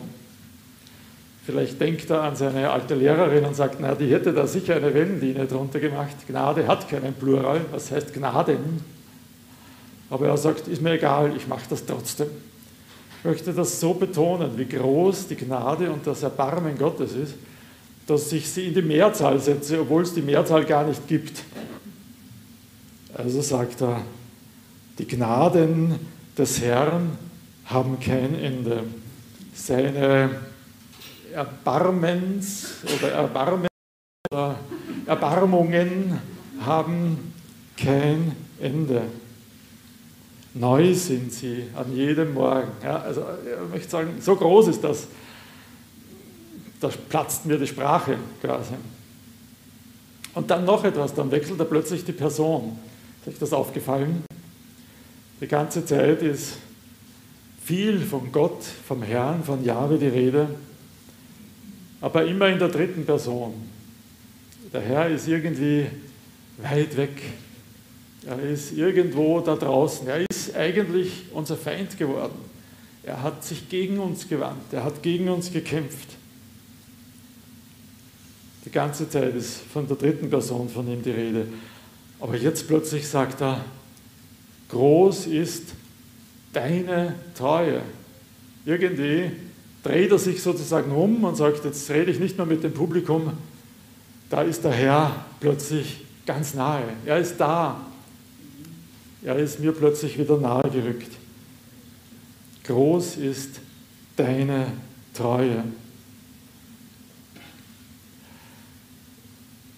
Vielleicht 1.46 1.80
denkt 1.80 2.10
er 2.10 2.24
an 2.24 2.36
seine 2.36 2.72
alte 2.72 2.96
Lehrerin 2.96 3.46
und 3.46 3.56
sagt, 3.56 3.77
na, 3.80 3.94
die 3.94 4.12
hätte 4.12 4.34
da 4.34 4.48
sicher 4.48 4.77
eine 4.77 4.94
Wellenlinie 4.94 5.46
drunter 5.46 5.80
gemacht. 5.80 6.15
Gnade 6.27 6.65
hat 6.68 6.89
keinen 6.89 7.13
Plural, 7.13 7.62
was 7.72 7.92
heißt 7.92 8.13
Gnaden? 8.13 8.82
Aber 10.10 10.27
er 10.27 10.38
sagt, 10.38 10.68
ist 10.68 10.82
mir 10.82 10.94
egal, 10.94 11.36
ich 11.36 11.48
mache 11.48 11.65
das 11.70 11.86
trotzdem 11.86 12.27
möchte 13.25 13.53
das 13.53 13.79
so 13.79 13.94
betonen, 13.94 14.58
wie 14.58 14.65
groß 14.65 15.27
die 15.27 15.36
Gnade 15.36 15.91
und 15.91 16.05
das 16.08 16.24
Erbarmen 16.24 16.77
Gottes 16.77 17.13
ist, 17.13 17.34
dass 18.08 18.32
ich 18.32 18.48
sie 18.48 18.67
in 18.67 18.74
die 18.74 18.82
Mehrzahl 18.82 19.39
setze, 19.39 19.82
obwohl 19.82 20.03
es 20.03 20.13
die 20.13 20.22
Mehrzahl 20.22 20.63
gar 20.63 20.86
nicht 20.86 21.08
gibt. 21.08 21.44
Also 23.13 23.41
sagt 23.41 23.82
er, 23.82 24.01
die 25.00 25.08
Gnaden 25.08 25.96
des 26.38 26.62
Herrn 26.62 27.17
haben 27.65 28.00
kein 28.00 28.36
Ende. 28.36 28.84
Seine 29.53 30.29
Erbarmens 31.34 32.75
oder 32.98 33.12
Erbarmen 33.12 33.67
oder 34.32 34.60
Erbarmungen 35.05 36.20
haben 36.62 37.34
kein 37.77 38.36
Ende. 38.60 39.01
Neu 40.57 40.93
sind 40.93 41.33
sie 41.33 41.63
an 41.75 41.93
jedem 41.93 42.33
Morgen. 42.33 42.71
Ja, 42.81 43.00
also 43.00 43.25
ich 43.43 43.69
möchte 43.69 43.89
sagen, 43.89 44.15
so 44.21 44.38
groß 44.38 44.69
ist 44.69 44.81
das, 44.83 45.07
da 46.79 46.89
platzt 47.09 47.45
mir 47.45 47.57
die 47.57 47.67
Sprache 47.67 48.17
quasi. 48.41 48.75
Und 50.33 50.50
dann 50.50 50.63
noch 50.63 50.85
etwas, 50.85 51.13
dann 51.13 51.29
wechselt 51.29 51.59
er 51.59 51.65
plötzlich 51.65 52.05
die 52.05 52.13
Person. 52.13 52.79
Ist 53.21 53.33
euch 53.33 53.39
das 53.39 53.51
aufgefallen? 53.51 54.24
Die 55.41 55.47
ganze 55.47 55.85
Zeit 55.85 56.21
ist 56.21 56.57
viel 57.62 58.00
von 58.00 58.31
Gott, 58.31 58.63
vom 58.88 59.03
Herrn, 59.03 59.43
von 59.43 59.62
Jahwe 59.62 59.97
die 59.97 60.07
Rede, 60.07 60.47
aber 62.00 62.24
immer 62.25 62.47
in 62.47 62.59
der 62.59 62.69
dritten 62.69 63.05
Person. 63.05 63.53
Der 64.71 64.81
Herr 64.81 65.09
ist 65.09 65.27
irgendwie 65.27 65.88
weit 66.59 66.95
weg, 66.95 67.21
er 68.25 68.39
ist 68.39 68.74
irgendwo 68.74 69.39
da 69.39 69.55
draußen. 69.55 70.08
Er 70.08 70.25
ist 70.29 70.55
eigentlich 70.55 71.25
unser 71.34 71.55
Feind 71.55 71.98
geworden. 71.98 72.38
Er 73.03 73.22
hat 73.22 73.44
sich 73.44 73.70
gegen 73.70 74.00
uns 74.00 74.27
gewandt. 74.27 74.72
Er 74.72 74.84
hat 74.84 75.03
gegen 75.03 75.29
uns 75.29 75.51
gekämpft. 75.51 76.10
Die 78.65 78.72
ganze 78.72 79.08
Zeit 79.08 79.36
ist 79.36 79.62
von 79.72 79.88
der 79.88 79.96
dritten 79.96 80.29
Person 80.29 80.70
von 80.70 80.88
ihm 80.91 81.03
die 81.03 81.12
Rede. 81.12 81.48
Aber 82.20 82.36
jetzt 82.36 82.67
plötzlich 82.67 83.08
sagt 83.08 83.41
er, 83.41 83.63
groß 84.70 85.27
ist 85.27 85.74
deine 86.51 87.13
Treue. 87.38 87.82
Irgendwie 88.65 89.32
dreht 89.84 90.12
er 90.12 90.17
sich 90.17 90.41
sozusagen 90.41 90.91
um 90.91 91.24
und 91.24 91.36
sagt, 91.36 91.63
jetzt 91.63 91.89
rede 91.91 92.10
ich 92.10 92.20
nicht 92.20 92.38
mehr 92.38 92.48
mit 92.48 92.63
dem 92.63 92.74
Publikum, 92.74 93.34
da 94.32 94.41
ist 94.41 94.63
der 94.63 94.72
Herr 94.72 95.25
plötzlich 95.39 96.03
ganz 96.25 96.55
nahe. 96.55 96.86
Er 97.05 97.20
ist 97.20 97.38
da. 97.38 97.86
Er 99.25 99.38
ist 99.38 99.60
mir 99.60 99.72
plötzlich 99.72 100.17
wieder 100.20 100.38
nahe 100.38 100.70
gerückt. 100.70 101.12
Groß 102.63 103.17
ist 103.17 103.60
deine 104.15 104.67
Treue. 105.13 105.63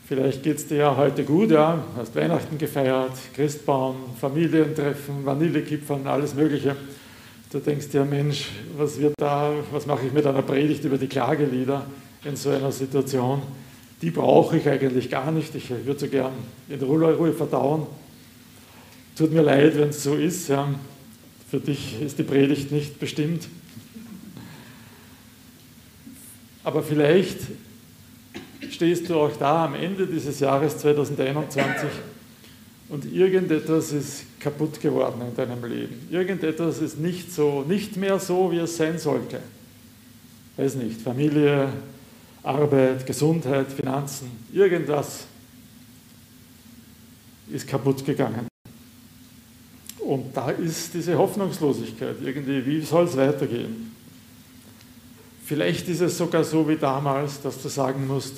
Vielleicht 0.06 0.44
geht 0.44 0.58
es 0.58 0.68
dir 0.68 0.78
ja 0.78 0.98
heute 0.98 1.24
gut, 1.24 1.52
ja, 1.52 1.84
hast 1.98 2.16
Weihnachten 2.16 2.58
gefeiert, 2.58 3.14
Christbaum, 3.34 3.96
Familientreffen, 4.20 5.26
Vanillekipferl, 5.26 6.06
alles 6.08 6.34
Mögliche. 6.34 6.76
Du 7.52 7.60
denkst 7.60 7.90
dir, 7.90 8.06
Mensch, 8.06 8.50
was 8.78 9.00
wird 9.00 9.14
da, 9.18 9.54
was 9.72 9.86
mache 9.86 10.08
ich 10.08 10.14
mit 10.14 10.26
einer 10.26 10.42
Predigt 10.42 10.84
über 10.84 10.98
die 10.98 11.08
Klagelieder 11.08 11.86
in 12.24 12.36
so 12.36 12.50
einer 12.50 12.72
Situation? 12.72 13.42
die 14.02 14.12
brauche 14.12 14.58
ich 14.58 14.68
eigentlich 14.70 15.10
gar 15.10 15.32
nicht. 15.32 15.56
Ich 15.56 15.70
würde 15.70 16.00
so 16.00 16.08
gern 16.08 16.34
in 16.70 16.82
Ruhe 16.82 17.34
verdauen. 17.34 17.88
Tut 19.18 19.34
mir 19.34 19.42
leid, 19.42 19.76
wenn 19.78 19.90
es 19.90 20.04
so 20.04 20.16
ist. 20.16 20.48
Ja. 20.48 20.74
Für 21.50 21.60
dich 21.60 22.00
ist 22.02 22.20
die 22.20 22.24
Predigt 22.24 22.72
nicht 22.72 23.00
bestimmt. 23.00 23.48
Aber 26.64 26.84
vielleicht 26.84 27.40
stehst 28.70 29.10
du 29.10 29.16
auch 29.16 29.36
da 29.38 29.66
am 29.66 29.74
Ende 29.74 30.06
dieses 30.06 30.40
Jahres 30.40 30.78
2021 30.78 31.90
und 32.90 33.12
irgendetwas 33.12 33.92
ist 33.92 34.40
kaputt 34.40 34.80
geworden 34.82 35.22
in 35.22 35.36
deinem 35.36 35.64
Leben. 35.66 36.08
Irgendetwas 36.12 36.80
ist 36.80 37.00
nicht 37.00 37.34
so, 37.34 37.64
nicht 37.64 37.98
mehr 37.98 38.20
so, 38.20 38.52
wie 38.52 38.60
es 38.60 38.78
sein 38.78 39.00
sollte. 39.00 39.40
Weiß 40.58 40.76
nicht, 40.76 41.02
Familie, 41.02 41.70
Arbeit, 42.44 43.06
Gesundheit, 43.06 43.72
Finanzen, 43.72 44.30
irgendwas 44.54 45.26
ist 47.50 47.68
kaputt 47.68 48.06
gegangen. 48.06 48.48
Und 50.08 50.38
da 50.38 50.52
ist 50.52 50.94
diese 50.94 51.18
Hoffnungslosigkeit 51.18 52.16
irgendwie, 52.24 52.66
wie 52.66 52.80
soll 52.80 53.04
es 53.04 53.18
weitergehen? 53.18 53.94
Vielleicht 55.44 55.90
ist 55.90 56.00
es 56.00 56.18
sogar 56.18 56.46
so 56.46 56.66
wie 56.70 56.78
damals, 56.78 57.42
dass 57.42 57.62
du 57.62 57.68
sagen 57.68 58.08
musst, 58.08 58.36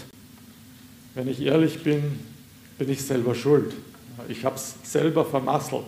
wenn 1.14 1.28
ich 1.28 1.40
ehrlich 1.42 1.84
bin, 1.84 2.18
bin 2.80 2.90
ich 2.90 3.04
selber 3.04 3.36
schuld. 3.36 3.76
Ich 4.28 4.44
habe 4.46 4.56
es 4.56 4.78
selber 4.82 5.24
vermasselt. 5.24 5.86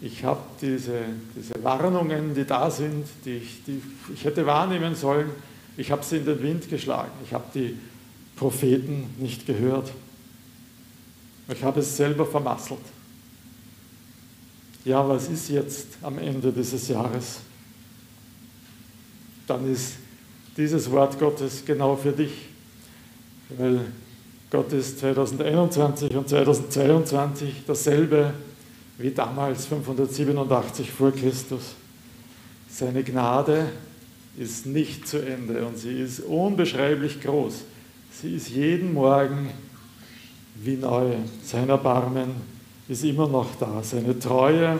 Ich 0.00 0.24
habe 0.24 0.40
diese, 0.62 1.00
diese 1.36 1.62
Warnungen, 1.62 2.34
die 2.34 2.44
da 2.44 2.70
sind, 2.70 3.04
die 3.26 3.36
ich, 3.36 3.64
die 3.66 3.82
ich 4.14 4.24
hätte 4.24 4.46
wahrnehmen 4.46 4.94
sollen, 4.94 5.28
ich 5.76 5.90
habe 5.90 6.02
sie 6.02 6.16
in 6.16 6.24
den 6.24 6.42
Wind 6.42 6.70
geschlagen. 6.70 7.12
Ich 7.22 7.34
habe 7.34 7.44
die 7.54 7.76
Propheten 8.34 9.10
nicht 9.18 9.46
gehört. 9.46 9.92
Ich 11.52 11.62
habe 11.62 11.80
es 11.80 11.98
selber 11.98 12.24
vermasselt. 12.24 12.95
Ja, 14.86 15.06
was 15.08 15.26
ist 15.26 15.48
jetzt 15.48 15.98
am 16.00 16.16
Ende 16.18 16.52
dieses 16.52 16.86
Jahres? 16.86 17.40
Dann 19.48 19.68
ist 19.68 19.94
dieses 20.56 20.88
Wort 20.92 21.18
Gottes 21.18 21.64
genau 21.66 21.96
für 21.96 22.12
dich, 22.12 22.30
weil 23.58 23.80
Gott 24.48 24.72
ist 24.72 25.00
2021 25.00 26.14
und 26.14 26.28
2022 26.28 27.64
dasselbe 27.66 28.32
wie 28.96 29.10
damals 29.10 29.66
587 29.66 30.88
vor 30.92 31.10
Christus. 31.10 31.74
Seine 32.70 33.02
Gnade 33.02 33.66
ist 34.38 34.66
nicht 34.66 35.08
zu 35.08 35.18
Ende 35.18 35.66
und 35.66 35.78
sie 35.78 36.00
ist 36.00 36.20
unbeschreiblich 36.20 37.20
groß. 37.20 37.64
Sie 38.22 38.36
ist 38.36 38.50
jeden 38.50 38.94
Morgen 38.94 39.50
wie 40.54 40.76
neu. 40.76 41.16
Sein 41.42 41.70
Erbarmen 41.70 42.55
ist 42.88 43.04
immer 43.04 43.28
noch 43.28 43.54
da. 43.58 43.82
Seine 43.82 44.18
Treue 44.18 44.78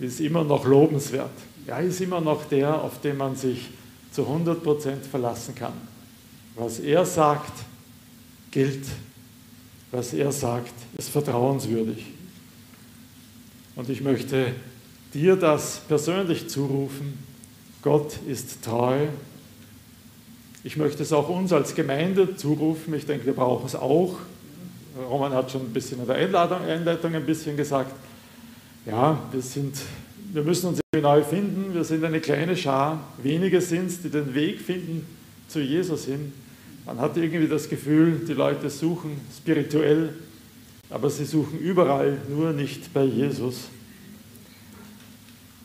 ist 0.00 0.20
immer 0.20 0.44
noch 0.44 0.64
lobenswert. 0.64 1.30
Er 1.66 1.80
ist 1.80 2.00
immer 2.00 2.20
noch 2.20 2.44
der, 2.46 2.82
auf 2.82 3.00
den 3.00 3.16
man 3.16 3.36
sich 3.36 3.68
zu 4.12 4.22
100% 4.22 5.02
verlassen 5.10 5.54
kann. 5.54 5.72
Was 6.56 6.80
er 6.80 7.04
sagt, 7.04 7.52
gilt. 8.50 8.86
Was 9.90 10.12
er 10.12 10.32
sagt, 10.32 10.72
ist 10.96 11.10
vertrauenswürdig. 11.10 12.06
Und 13.76 13.88
ich 13.88 14.00
möchte 14.00 14.52
dir 15.14 15.36
das 15.36 15.80
persönlich 15.88 16.48
zurufen. 16.48 17.18
Gott 17.82 18.18
ist 18.28 18.62
treu. 18.62 19.06
Ich 20.62 20.76
möchte 20.76 21.02
es 21.02 21.12
auch 21.12 21.28
uns 21.28 21.52
als 21.52 21.74
Gemeinde 21.74 22.36
zurufen. 22.36 22.94
Ich 22.94 23.06
denke, 23.06 23.26
wir 23.26 23.32
brauchen 23.32 23.66
es 23.66 23.74
auch. 23.74 24.16
Roman 24.98 25.32
hat 25.32 25.50
schon 25.50 25.62
ein 25.62 25.72
bisschen 25.72 26.00
in 26.00 26.06
der 26.06 26.16
Einladung, 26.16 26.62
Einleitung 26.62 27.14
ein 27.14 27.24
bisschen 27.24 27.56
gesagt. 27.56 27.92
Ja, 28.86 29.18
wir, 29.30 29.42
sind, 29.42 29.76
wir 30.32 30.42
müssen 30.42 30.68
uns 30.68 30.80
neu 31.00 31.22
finden. 31.22 31.72
Wir 31.72 31.84
sind 31.84 32.04
eine 32.04 32.20
kleine 32.20 32.56
Schar. 32.56 33.00
Wenige 33.22 33.60
sind 33.60 33.86
es, 33.86 34.02
die 34.02 34.10
den 34.10 34.34
Weg 34.34 34.60
finden 34.60 35.06
zu 35.48 35.60
Jesus 35.60 36.06
hin. 36.06 36.32
Man 36.86 36.98
hat 36.98 37.16
irgendwie 37.16 37.46
das 37.46 37.68
Gefühl, 37.68 38.20
die 38.26 38.32
Leute 38.32 38.70
suchen 38.70 39.20
spirituell, 39.36 40.14
aber 40.88 41.10
sie 41.10 41.24
suchen 41.24 41.58
überall, 41.58 42.18
nur 42.28 42.52
nicht 42.52 42.92
bei 42.92 43.04
Jesus. 43.04 43.68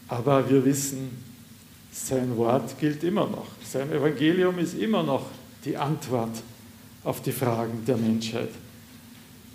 Aber 0.08 0.48
wir 0.50 0.64
wissen, 0.66 1.10
sein 1.92 2.36
Wort 2.38 2.78
gilt 2.80 3.04
immer 3.04 3.26
noch. 3.28 3.48
Sein 3.64 3.92
Evangelium 3.92 4.60
ist 4.60 4.78
immer 4.78 5.02
noch 5.02 5.26
die 5.64 5.76
Antwort 5.76 6.44
auf 7.04 7.22
die 7.22 7.32
Fragen 7.32 7.84
der 7.86 7.98
Menschheit. 7.98 8.50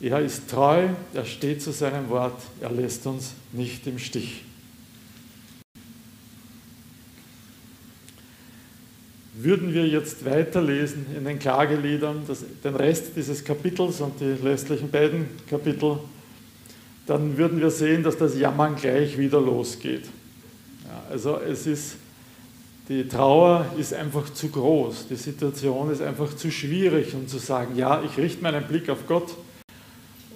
Er 0.01 0.21
ist 0.21 0.49
treu, 0.49 0.89
er 1.13 1.25
steht 1.27 1.61
zu 1.61 1.73
seinem 1.73 2.09
Wort, 2.09 2.41
er 2.61 2.71
lässt 2.71 3.07
uns 3.07 3.35
nicht 3.53 3.87
im 3.87 3.99
Stich. 3.99 4.45
Würden 9.35 9.75
wir 9.75 9.87
jetzt 9.87 10.25
weiterlesen 10.25 11.07
in 11.17 11.25
den 11.25 11.39
Klageliedern, 11.39 12.23
das, 12.27 12.45
den 12.65 12.77
Rest 12.77 13.13
dieses 13.15 13.45
Kapitels 13.45 14.01
und 14.01 14.21
die 14.21 14.47
restlichen 14.47 14.91
beiden 14.91 15.29
Kapitel, 15.49 15.99
dann 17.07 17.37
würden 17.37 17.61
wir 17.61 17.71
sehen, 17.71 18.03
dass 18.03 18.17
das 18.17 18.39
Jammern 18.39 18.77
gleich 18.77 19.19
wieder 19.19 19.41
losgeht. 19.41 20.05
Ja, 20.85 21.03
also 21.11 21.39
es 21.39 21.67
ist 21.67 21.97
die 22.89 23.07
Trauer 23.07 23.67
ist 23.79 23.95
einfach 23.95 24.31
zu 24.33 24.49
groß, 24.49 25.07
die 25.09 25.15
Situation 25.15 25.93
ist 25.93 26.03
einfach 26.03 26.35
zu 26.35 26.51
schwierig, 26.51 27.15
um 27.15 27.29
zu 27.29 27.39
sagen, 27.39 27.77
ja, 27.77 28.03
ich 28.03 28.19
richte 28.19 28.43
meinen 28.43 28.67
Blick 28.67 28.91
auf 28.91 29.07
Gott 29.07 29.37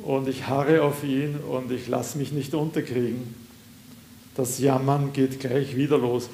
und 0.04 0.28
ich 0.28 0.46
harre 0.46 0.82
auf 0.82 1.02
ihn 1.02 1.36
und 1.36 1.72
ich 1.72 1.88
lasse 1.88 2.18
mich 2.18 2.30
nicht 2.30 2.54
unterkriegen. 2.54 3.34
Das 4.34 4.58
Jammern 4.58 5.12
geht 5.12 5.40
gleich 5.40 5.76
wieder 5.76 5.96
los. 5.96 6.28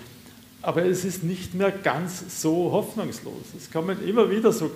Aber 0.62 0.84
es 0.84 1.04
ist 1.04 1.22
nicht 1.22 1.54
mehr 1.54 1.70
ganz 1.70 2.42
so 2.42 2.72
hoffnungslos. 2.72 3.54
Es 3.56 3.70
kommen 3.70 4.06
immer 4.06 4.30
wieder 4.30 4.52
so 4.52 4.70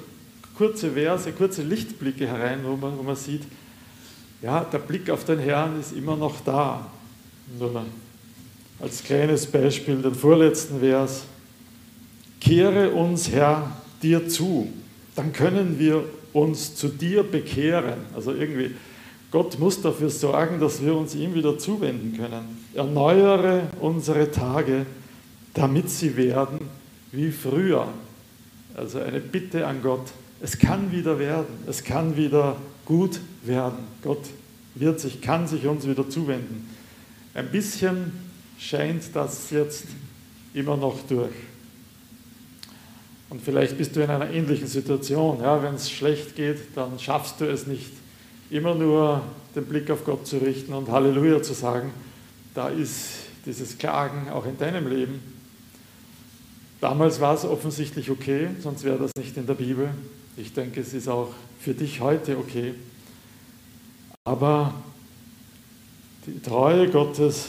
kurze 0.57 0.93
Verse, 0.93 1.31
kurze 1.33 1.63
Lichtblicke 1.63 2.27
herein, 2.27 2.61
wo 2.63 2.77
man, 2.77 2.97
wo 2.97 3.03
man 3.03 3.17
sieht, 3.17 3.43
ja, 4.41 4.63
der 4.63 4.79
Blick 4.79 5.11
auf 5.11 5.25
den 5.25 5.41
Herrn 5.41 5.81
ist 5.81 5.93
immer 5.93 6.17
noch 6.17 6.41
da. 6.45 6.91
Nur 7.59 7.85
als 8.81 9.03
kleines 9.03 9.47
Beispiel 9.47 10.03
den 10.03 10.15
vorletzten 10.15 10.81
Vers. 10.81 11.25
Kehre 12.41 12.91
uns, 12.91 13.31
Herr, 13.31 13.77
dir 14.03 14.29
zu, 14.29 14.71
dann 15.17 15.33
können 15.33 15.79
wir 15.79 16.05
uns 16.35 16.75
zu 16.75 16.89
dir 16.89 17.23
bekehren. 17.23 18.01
Also 18.15 18.35
irgendwie, 18.35 18.73
Gott 19.31 19.59
muss 19.59 19.81
dafür 19.81 20.11
sorgen, 20.11 20.61
dass 20.61 20.85
wir 20.85 20.95
uns 20.95 21.15
ihm 21.15 21.35
wieder 21.35 21.59
zuwenden 21.59 22.19
können. 22.19 22.65
Erneuere 22.75 23.69
unsere 23.81 24.31
Tage, 24.31 24.85
damit 25.55 25.89
sie 25.89 26.17
werden 26.17 26.59
wie 27.13 27.31
früher. 27.31 27.89
Also 28.75 28.99
eine 28.99 29.21
Bitte 29.21 29.67
an 29.67 29.81
Gott. 29.83 30.13
Es 30.43 30.59
kann 30.59 30.93
wieder 30.93 31.19
werden, 31.19 31.47
es 31.67 31.83
kann 31.85 32.17
wieder 32.17 32.57
gut 32.85 33.21
werden. 33.45 33.79
Gott 34.03 34.25
wird 34.75 35.01
sich, 35.01 35.23
kann 35.23 35.47
sich 35.47 35.67
uns 35.67 35.87
wieder 35.87 36.09
zuwenden. 36.11 36.69
Ein 37.33 37.51
bisschen 37.51 38.13
scheint 38.59 39.05
das 39.15 39.51
jetzt 39.51 39.87
immer 40.53 40.77
noch 40.77 40.99
durch. 41.09 41.33
Und 43.35 43.43
vielleicht 43.43 43.77
bist 43.77 43.97
du 43.97 44.01
in 44.01 44.11
einer 44.11 44.31
ähnlichen 44.31 44.69
Situation. 44.69 45.41
Ja, 45.41 45.61
Wenn 45.61 45.75
es 45.75 45.91
schlecht 45.91 46.37
geht, 46.37 46.59
dann 46.77 47.01
schaffst 47.01 47.41
du 47.41 47.51
es 47.51 47.67
nicht, 47.67 47.91
immer 48.49 48.77
nur 48.77 49.23
den 49.57 49.65
Blick 49.65 49.91
auf 49.91 50.05
Gott 50.05 50.25
zu 50.25 50.37
richten 50.37 50.73
und 50.73 50.89
Halleluja 50.89 51.43
zu 51.43 51.53
sagen. 51.53 51.91
Da 52.55 52.69
ist 52.69 53.09
dieses 53.45 53.77
Klagen 53.77 54.31
auch 54.31 54.47
in 54.47 54.57
deinem 54.57 54.87
Leben. 54.87 55.21
Damals 56.81 57.21
war 57.21 57.35
es 57.35 57.45
offensichtlich 57.45 58.09
okay, 58.09 58.51
sonst 58.61 58.85
wäre 58.85 58.99
das 58.99 59.11
nicht 59.19 59.37
in 59.37 59.49
der 59.49 59.55
Bibel. 59.55 59.89
Ich 60.37 60.53
denke, 60.53 60.83
es 60.83 60.95
ist 60.95 61.09
auch 61.09 61.35
für 61.59 61.75
dich 61.75 62.01
heute 62.01 62.39
okay. 62.39 62.75
Aber 64.23 64.75
die 66.25 66.41
Treue 66.41 66.89
Gottes 66.89 67.49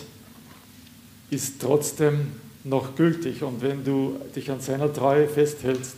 ist 1.30 1.62
trotzdem 1.62 2.32
noch 2.66 2.96
gültig. 2.96 3.44
Und 3.44 3.62
wenn 3.62 3.84
du 3.84 4.20
dich 4.36 4.52
an 4.52 4.60
seiner 4.60 4.92
Treue 4.92 5.30
festhältst, 5.30 5.96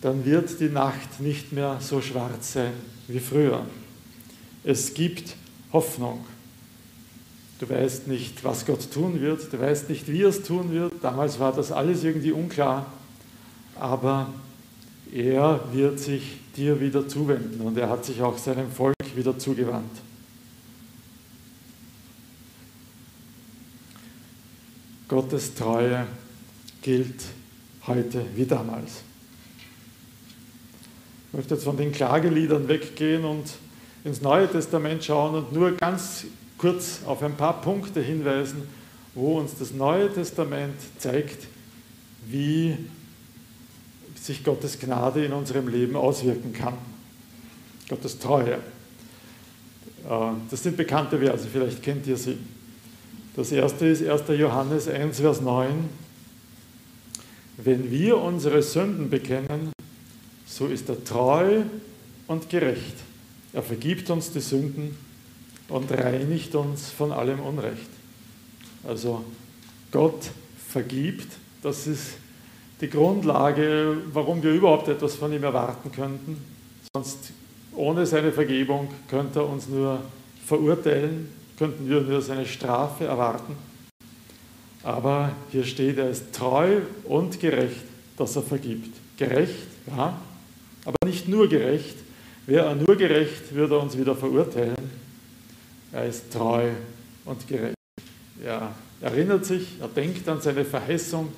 dann 0.00 0.24
wird 0.24 0.60
die 0.60 0.68
Nacht 0.68 1.20
nicht 1.20 1.52
mehr 1.52 1.78
so 1.80 2.00
schwarz 2.00 2.52
sein 2.52 2.72
wie 3.08 3.20
früher. 3.20 3.64
Es 4.64 4.94
gibt 4.94 5.34
Hoffnung. 5.72 6.24
Du 7.58 7.68
weißt 7.68 8.08
nicht, 8.08 8.42
was 8.44 8.66
Gott 8.66 8.90
tun 8.92 9.20
wird, 9.20 9.52
du 9.52 9.60
weißt 9.60 9.88
nicht, 9.88 10.08
wie 10.08 10.22
er 10.22 10.30
es 10.30 10.42
tun 10.42 10.72
wird. 10.72 10.92
Damals 11.00 11.38
war 11.38 11.52
das 11.52 11.70
alles 11.70 12.02
irgendwie 12.02 12.32
unklar, 12.32 12.86
aber 13.78 14.28
er 15.12 15.60
wird 15.72 16.00
sich 16.00 16.38
dir 16.56 16.80
wieder 16.80 17.06
zuwenden 17.06 17.60
und 17.60 17.78
er 17.78 17.88
hat 17.88 18.04
sich 18.04 18.20
auch 18.20 18.36
seinem 18.36 18.70
Volk 18.70 18.96
wieder 19.14 19.38
zugewandt. 19.38 19.92
Gottes 25.12 25.54
Treue 25.54 26.06
gilt 26.80 27.22
heute 27.86 28.24
wie 28.34 28.46
damals. 28.46 29.02
Ich 31.28 31.36
möchte 31.36 31.52
jetzt 31.52 31.64
von 31.64 31.76
den 31.76 31.92
Klageliedern 31.92 32.66
weggehen 32.66 33.26
und 33.26 33.44
ins 34.04 34.22
Neue 34.22 34.50
Testament 34.50 35.04
schauen 35.04 35.34
und 35.34 35.52
nur 35.52 35.72
ganz 35.72 36.24
kurz 36.56 37.00
auf 37.04 37.22
ein 37.22 37.36
paar 37.36 37.60
Punkte 37.60 38.00
hinweisen, 38.00 38.62
wo 39.14 39.38
uns 39.38 39.54
das 39.58 39.74
Neue 39.74 40.10
Testament 40.10 40.76
zeigt, 40.98 41.46
wie 42.26 42.78
sich 44.14 44.42
Gottes 44.42 44.78
Gnade 44.78 45.26
in 45.26 45.34
unserem 45.34 45.68
Leben 45.68 45.94
auswirken 45.94 46.54
kann. 46.54 46.78
Gottes 47.86 48.18
Treue. 48.18 48.54
Äh, 48.54 48.60
das 50.50 50.62
sind 50.62 50.78
bekannte 50.78 51.18
Verse, 51.18 51.46
vielleicht 51.52 51.82
kennt 51.82 52.06
ihr 52.06 52.16
sie. 52.16 52.38
Das 53.34 53.50
erste 53.50 53.86
ist 53.86 54.06
1. 54.06 54.24
Johannes 54.38 54.88
1, 54.88 55.20
Vers 55.20 55.40
9. 55.40 55.88
Wenn 57.56 57.90
wir 57.90 58.18
unsere 58.18 58.62
Sünden 58.62 59.08
bekennen, 59.08 59.72
so 60.46 60.66
ist 60.66 60.90
er 60.90 61.02
treu 61.02 61.62
und 62.26 62.50
gerecht. 62.50 62.94
Er 63.54 63.62
vergibt 63.62 64.10
uns 64.10 64.32
die 64.32 64.40
Sünden 64.40 64.98
und 65.70 65.90
reinigt 65.90 66.54
uns 66.54 66.90
von 66.90 67.10
allem 67.10 67.40
Unrecht. 67.40 67.88
Also 68.86 69.24
Gott 69.90 70.30
vergibt, 70.68 71.28
das 71.62 71.86
ist 71.86 72.14
die 72.82 72.90
Grundlage, 72.90 73.96
warum 74.12 74.42
wir 74.42 74.52
überhaupt 74.52 74.88
etwas 74.88 75.14
von 75.14 75.32
ihm 75.32 75.44
erwarten 75.44 75.90
könnten. 75.90 76.36
Sonst 76.94 77.32
ohne 77.74 78.04
seine 78.04 78.30
Vergebung 78.30 78.88
könnte 79.08 79.38
er 79.38 79.48
uns 79.48 79.68
nur 79.68 80.02
verurteilen, 80.44 81.41
könnten 81.62 81.88
wir 81.88 82.00
nur 82.00 82.20
seine 82.20 82.44
Strafe 82.44 83.04
erwarten. 83.04 83.54
Aber 84.82 85.30
hier 85.52 85.62
steht, 85.62 85.96
er 85.96 86.10
ist 86.10 86.32
treu 86.32 86.80
und 87.04 87.38
gerecht, 87.38 87.84
dass 88.16 88.34
er 88.34 88.42
vergibt. 88.42 88.96
Gerecht, 89.16 89.68
ja, 89.86 90.20
aber 90.84 90.96
nicht 91.06 91.28
nur 91.28 91.48
gerecht. 91.48 91.94
Wäre 92.46 92.66
er 92.66 92.74
nur 92.74 92.96
gerecht, 92.96 93.54
würde 93.54 93.76
er 93.76 93.80
uns 93.80 93.96
wieder 93.96 94.16
verurteilen. 94.16 94.90
Er 95.92 96.04
ist 96.06 96.32
treu 96.32 96.70
und 97.26 97.46
gerecht. 97.46 97.76
Er 98.44 98.74
erinnert 99.00 99.44
sich, 99.44 99.76
er 99.80 99.86
denkt 99.86 100.28
an 100.28 100.40
seine 100.40 100.64
Verheißung, 100.64 101.28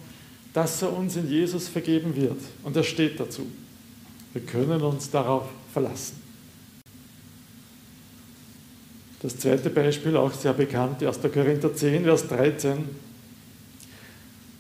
dass 0.55 0.81
er 0.81 0.91
uns 0.91 1.17
in 1.17 1.29
Jesus 1.29 1.69
vergeben 1.69 2.17
wird. 2.17 2.41
Und 2.63 2.75
er 2.75 2.85
steht 2.85 3.21
dazu. 3.21 3.45
Wir 4.33 4.41
können 4.41 4.81
uns 4.81 5.11
darauf 5.11 5.51
verlassen. 5.71 6.24
Das 9.25 9.39
zweite 9.39 9.71
Beispiel, 9.71 10.19
auch 10.19 10.35
sehr 10.35 10.53
bekannt, 10.53 11.03
1. 11.03 11.19
Korinther 11.33 11.75
10, 11.75 12.05
Vers 12.05 12.29
13. 12.29 12.77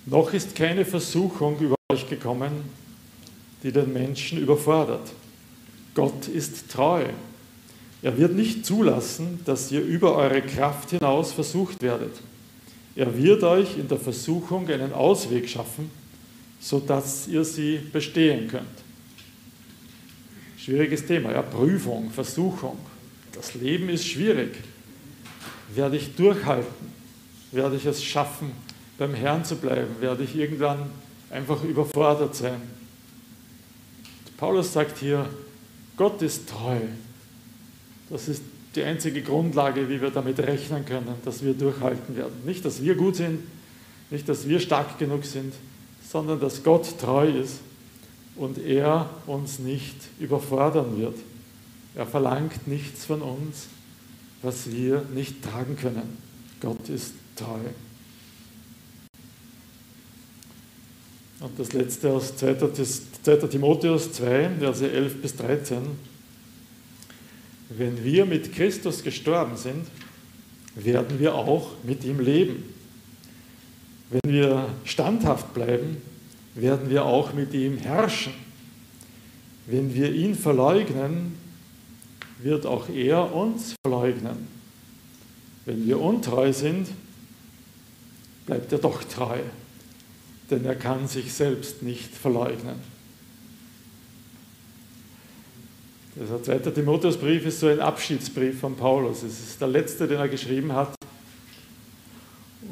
Noch 0.06 0.32
ist 0.32 0.54
keine 0.54 0.86
Versuchung 0.86 1.58
über 1.58 1.74
euch 1.92 2.08
gekommen, 2.08 2.62
die 3.62 3.70
den 3.70 3.92
Menschen 3.92 4.38
überfordert. 4.38 5.12
Gott 5.94 6.28
ist 6.28 6.70
treu. 6.70 7.04
Er 8.00 8.16
wird 8.16 8.32
nicht 8.32 8.64
zulassen, 8.64 9.40
dass 9.44 9.70
ihr 9.70 9.82
über 9.82 10.16
eure 10.16 10.40
Kraft 10.40 10.92
hinaus 10.92 11.32
versucht 11.32 11.82
werdet. 11.82 12.14
Er 12.96 13.14
wird 13.18 13.42
euch 13.42 13.76
in 13.76 13.86
der 13.86 13.98
Versuchung 13.98 14.66
einen 14.70 14.94
Ausweg 14.94 15.46
schaffen, 15.46 15.90
sodass 16.58 17.28
ihr 17.28 17.44
sie 17.44 17.80
bestehen 17.92 18.48
könnt. 18.48 18.64
Schwieriges 20.56 21.04
Thema, 21.04 21.32
ja, 21.32 21.42
Prüfung, 21.42 22.10
Versuchung. 22.10 22.78
Das 23.34 23.54
Leben 23.54 23.88
ist 23.88 24.06
schwierig. 24.06 24.54
Werde 25.74 25.96
ich 25.96 26.14
durchhalten? 26.14 26.92
Werde 27.52 27.76
ich 27.76 27.86
es 27.86 28.02
schaffen, 28.02 28.52
beim 28.98 29.14
Herrn 29.14 29.44
zu 29.44 29.56
bleiben? 29.56 30.00
Werde 30.00 30.24
ich 30.24 30.36
irgendwann 30.36 30.90
einfach 31.30 31.62
überfordert 31.64 32.34
sein? 32.34 32.60
Paulus 34.36 34.72
sagt 34.72 34.98
hier, 34.98 35.28
Gott 35.96 36.20
ist 36.22 36.48
treu. 36.48 36.80
Das 38.10 38.28
ist 38.28 38.42
die 38.74 38.82
einzige 38.82 39.22
Grundlage, 39.22 39.88
wie 39.88 40.00
wir 40.00 40.10
damit 40.10 40.38
rechnen 40.40 40.84
können, 40.84 41.14
dass 41.24 41.42
wir 41.44 41.54
durchhalten 41.54 42.16
werden. 42.16 42.34
Nicht, 42.44 42.64
dass 42.64 42.82
wir 42.82 42.94
gut 42.96 43.16
sind, 43.16 43.40
nicht, 44.10 44.28
dass 44.28 44.48
wir 44.48 44.60
stark 44.60 44.98
genug 44.98 45.24
sind, 45.24 45.54
sondern 46.10 46.40
dass 46.40 46.62
Gott 46.62 46.98
treu 46.98 47.28
ist 47.28 47.60
und 48.36 48.58
er 48.58 49.10
uns 49.26 49.58
nicht 49.58 49.96
überfordern 50.18 50.98
wird. 50.98 51.16
Er 51.94 52.06
verlangt 52.06 52.66
nichts 52.66 53.04
von 53.04 53.22
uns, 53.22 53.68
was 54.42 54.70
wir 54.70 55.04
nicht 55.14 55.42
tragen 55.42 55.76
können. 55.76 56.18
Gott 56.60 56.88
ist 56.88 57.14
treu. 57.36 57.60
Und 61.40 61.58
das 61.58 61.72
letzte 61.72 62.10
aus 62.10 62.36
2. 62.36 62.54
Timotheus 63.48 64.12
2, 64.12 64.50
Verse 64.58 64.90
11 64.90 65.22
bis 65.22 65.36
13. 65.36 65.78
Wenn 67.70 68.02
wir 68.02 68.24
mit 68.24 68.52
Christus 68.54 69.02
gestorben 69.02 69.56
sind, 69.56 69.86
werden 70.74 71.18
wir 71.18 71.34
auch 71.34 71.72
mit 71.82 72.04
ihm 72.04 72.20
leben. 72.20 72.64
Wenn 74.10 74.32
wir 74.32 74.68
standhaft 74.84 75.54
bleiben, 75.54 75.98
werden 76.54 76.88
wir 76.88 77.04
auch 77.04 77.32
mit 77.32 77.52
ihm 77.52 77.78
herrschen. 77.78 78.32
Wenn 79.66 79.94
wir 79.94 80.12
ihn 80.12 80.34
verleugnen, 80.34 81.43
wird 82.44 82.66
auch 82.66 82.88
er 82.88 83.34
uns 83.34 83.74
verleugnen. 83.84 84.46
Wenn 85.64 85.86
wir 85.86 86.00
untreu 86.00 86.52
sind, 86.52 86.88
bleibt 88.46 88.70
er 88.70 88.78
doch 88.78 89.02
treu 89.02 89.40
denn 90.50 90.64
er 90.64 90.74
kann 90.74 91.08
sich 91.08 91.32
selbst 91.32 91.82
nicht 91.82 92.14
verleugnen. 92.14 92.76
Der 96.16 96.42
zweite 96.42 96.72
Timotheusbrief 96.72 97.44
ist 97.46 97.60
so 97.60 97.66
ein 97.66 97.80
Abschiedsbrief 97.80 98.60
von 98.60 98.76
Paulus. 98.76 99.24
Es 99.24 99.40
ist 99.40 99.60
der 99.60 99.68
letzte, 99.68 100.06
den 100.06 100.18
er 100.18 100.28
geschrieben 100.28 100.72
hat. 100.72 100.94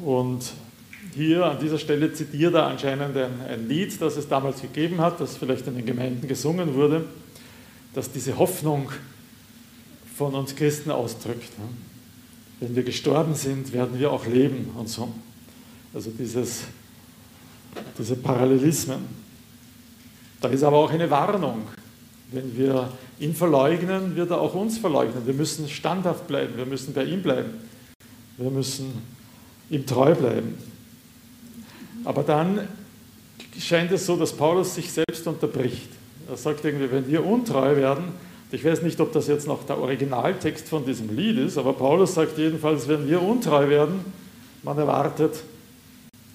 Und 0.03 0.53
hier 1.13 1.45
an 1.45 1.59
dieser 1.59 1.77
Stelle 1.77 2.13
zitiert 2.13 2.53
er 2.53 2.67
anscheinend 2.67 3.17
ein, 3.17 3.41
ein, 3.41 3.67
Lied, 3.67 4.01
das 4.01 4.15
es 4.15 4.29
damals 4.29 4.61
gegeben 4.61 5.01
hat, 5.01 5.19
das 5.19 5.35
vielleicht 5.35 5.67
in 5.67 5.75
den 5.75 5.85
Gemeinden 5.85 6.27
gesungen 6.27 6.73
wurde, 6.73 7.05
das 7.93 8.09
diese 8.09 8.37
Hoffnung 8.37 8.89
von 10.15 10.35
uns 10.35 10.55
Christen 10.55 10.91
ausdrückt. 10.91 11.57
Ne? 11.57 11.65
Wenn 12.59 12.75
wir 12.75 12.83
gestorben 12.83 13.35
sind, 13.35 13.73
werden 13.73 13.99
wir 13.99 14.11
auch 14.11 14.25
leben 14.25 14.69
und 14.75 14.87
so. 14.89 15.11
Also 15.93 16.11
dieses 16.11 16.63
diese 17.97 18.15
Parallelismen. 18.15 18.99
Da 20.41 20.49
ist 20.49 20.63
aber 20.63 20.77
auch 20.77 20.91
eine 20.91 21.09
Warnung. 21.09 21.67
Wenn 22.31 22.57
wir 22.57 22.91
ihn 23.19 23.35
verleugnen, 23.35 24.15
wird 24.15 24.31
er 24.31 24.41
auch 24.41 24.55
uns 24.55 24.77
verleugnen. 24.77 25.25
Wir 25.25 25.33
müssen 25.33 25.69
standhaft 25.69 26.27
bleiben, 26.27 26.57
wir 26.57 26.65
müssen 26.65 26.93
bei 26.93 27.03
ihm 27.03 27.21
bleiben, 27.21 27.51
wir 28.37 28.49
müssen 28.49 28.91
ihm 29.69 29.85
treu 29.85 30.15
bleiben. 30.15 30.57
Aber 32.03 32.23
dann 32.23 32.67
scheint 33.59 33.91
es 33.91 34.05
so, 34.05 34.17
dass 34.17 34.33
Paulus 34.33 34.75
sich 34.75 34.91
selbst 34.91 35.25
unterbricht. 35.27 35.89
Er 36.27 36.37
sagt 36.37 36.65
irgendwie, 36.65 36.91
wenn 36.91 37.07
wir 37.07 37.25
untreu 37.25 37.75
werden, 37.75 38.05
ich 38.53 38.63
weiß 38.63 38.83
nicht, 38.83 38.99
ob 38.99 39.11
das 39.11 39.27
jetzt 39.27 39.47
noch 39.47 39.65
der 39.65 39.79
Originaltext 39.79 40.69
von 40.69 40.85
diesem 40.85 41.15
Lied 41.15 41.39
ist, 41.39 41.57
aber 41.57 41.73
Paulus 41.73 42.13
sagt 42.13 42.37
jedenfalls, 42.37 42.87
wenn 42.87 43.09
wir 43.09 43.19
untreu 43.19 43.67
werden, 43.67 44.05
man 44.61 44.77
erwartet, 44.77 45.43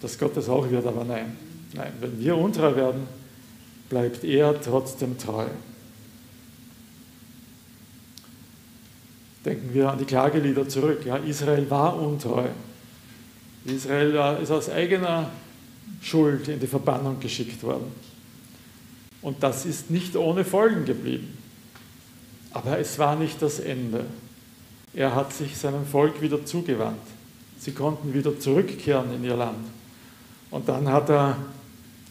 dass 0.03 0.19
Gott 0.19 0.37
es 0.37 0.49
auch 0.49 0.69
wird, 0.69 0.85
aber 0.85 1.05
nein. 1.05 1.37
Nein, 1.75 1.93
wenn 2.01 2.19
wir 2.19 2.37
untreu 2.37 2.75
werden, 2.75 3.07
bleibt 3.89 4.25
er 4.25 4.61
trotzdem 4.61 5.17
treu. 5.17 5.47
Denken 9.45 9.73
wir 9.73 9.93
an 9.93 9.99
die 9.99 10.05
Klagelieder 10.05 10.69
zurück. 10.69 11.07
Ja, 11.07 11.19
Israel 11.19 11.71
war 11.71 12.01
untreu. 12.01 12.49
Israel 13.65 14.41
ist 14.43 14.51
aus 14.51 14.69
eigener 14.69 15.31
Schuld 16.03 16.49
in 16.49 16.59
die 16.59 16.67
Verbannung 16.67 17.21
geschickt 17.21 17.63
worden. 17.63 17.93
Und 19.23 19.41
das 19.41 19.67
ist 19.67 19.91
nicht 19.91 20.17
ohne 20.17 20.45
Folgen 20.45 20.85
geblieben. 20.85 21.38
Aber 22.53 22.79
es 22.79 22.99
war 22.99 23.17
nicht 23.17 23.41
das 23.43 23.61
Ende. 23.61 24.05
Er 24.95 25.15
hat 25.15 25.33
sich 25.33 25.57
seinem 25.57 25.87
Volk 25.87 26.21
wieder 26.21 26.45
zugewandt. 26.45 27.03
Sie 27.59 27.73
konnten 27.73 28.15
wieder 28.15 28.39
zurückkehren 28.39 29.15
in 29.15 29.25
ihr 29.25 29.37
Land. 29.37 29.67
Und 30.51 30.69
dann 30.69 30.89
hat 30.89 31.11
er, 31.11 31.37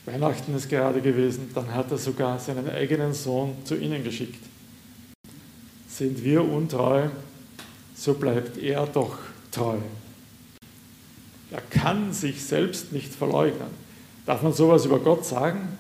Weihnachten 0.06 0.56
ist 0.56 0.69
gerade 0.69 1.02
gewesen, 1.02 1.50
dann 1.56 1.73
hat 1.73 1.91
er 1.91 1.97
sogar 1.97 2.39
seinen 2.39 2.69
eigenen 2.69 3.13
Sohn 3.13 3.56
zu 3.63 3.76
ihnen 3.76 4.04
geschickt. 4.04 4.43
Sind 5.88 6.23
wir 6.23 6.43
untreu, 6.43 7.10
so 7.95 8.13
bleibt 8.13 8.58
er 8.58 8.86
doch 8.86 9.17
treu. 9.52 9.78
Er 11.50 11.62
kann 11.62 12.13
sich 12.13 12.43
selbst 12.43 12.91
nicht 12.91 13.13
verleugnen. 13.13 13.69
Darf 14.26 14.43
man 14.43 14.54
sowas 14.54 14.86
über 14.86 15.00
Gott 15.00 15.26
sagen? 15.26 15.78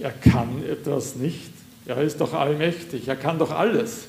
Er 0.00 0.12
kann 0.12 0.64
etwas 0.64 1.16
nicht. 1.16 1.49
Er 1.86 2.00
ist 2.02 2.20
doch 2.20 2.32
allmächtig. 2.34 3.08
Er 3.08 3.16
kann 3.16 3.38
doch 3.38 3.50
alles. 3.50 4.06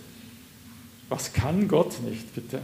Was 1.10 1.34
kann 1.34 1.68
Gott 1.68 2.02
nicht, 2.02 2.34
bitte? 2.34 2.60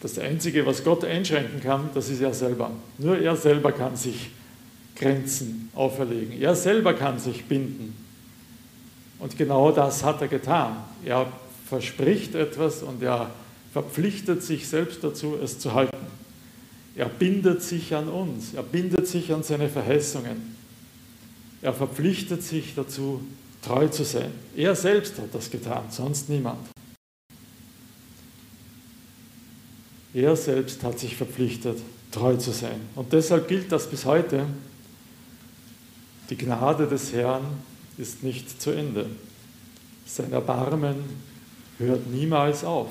Das 0.00 0.18
Einzige, 0.18 0.66
was 0.66 0.84
Gott 0.84 1.04
einschränken 1.04 1.60
kann, 1.60 1.88
das 1.94 2.10
ist 2.10 2.20
er 2.20 2.34
selber. 2.34 2.70
Nur 2.98 3.18
er 3.18 3.36
selber 3.36 3.72
kann 3.72 3.96
sich 3.96 4.30
Grenzen 4.96 5.70
auferlegen. 5.74 6.40
Er 6.40 6.54
selber 6.54 6.94
kann 6.94 7.18
sich 7.18 7.46
binden. 7.46 7.96
Und 9.18 9.38
genau 9.38 9.72
das 9.72 10.04
hat 10.04 10.20
er 10.20 10.28
getan. 10.28 10.76
Er 11.04 11.32
verspricht 11.66 12.34
etwas 12.34 12.82
und 12.82 13.02
er 13.02 13.30
verpflichtet 13.72 14.42
sich 14.42 14.68
selbst 14.68 15.02
dazu, 15.02 15.36
es 15.42 15.58
zu 15.58 15.72
halten. 15.74 16.06
Er 16.96 17.08
bindet 17.08 17.62
sich 17.62 17.94
an 17.94 18.08
uns, 18.08 18.54
er 18.54 18.62
bindet 18.62 19.08
sich 19.08 19.32
an 19.32 19.42
seine 19.42 19.68
Verheißungen. 19.68 20.53
Er 21.64 21.72
verpflichtet 21.72 22.42
sich 22.42 22.74
dazu, 22.74 23.22
treu 23.62 23.88
zu 23.88 24.04
sein. 24.04 24.30
Er 24.54 24.76
selbst 24.76 25.18
hat 25.18 25.34
das 25.34 25.50
getan, 25.50 25.84
sonst 25.88 26.28
niemand. 26.28 26.58
Er 30.12 30.36
selbst 30.36 30.84
hat 30.84 30.98
sich 30.98 31.16
verpflichtet, 31.16 31.78
treu 32.10 32.36
zu 32.36 32.50
sein. 32.50 32.82
Und 32.94 33.14
deshalb 33.14 33.48
gilt 33.48 33.72
das 33.72 33.88
bis 33.88 34.04
heute. 34.04 34.46
Die 36.28 36.36
Gnade 36.36 36.86
des 36.86 37.14
Herrn 37.14 37.44
ist 37.96 38.22
nicht 38.22 38.60
zu 38.60 38.70
Ende. 38.70 39.06
Sein 40.04 40.32
Erbarmen 40.32 40.96
hört 41.78 42.06
niemals 42.08 42.62
auf. 42.62 42.90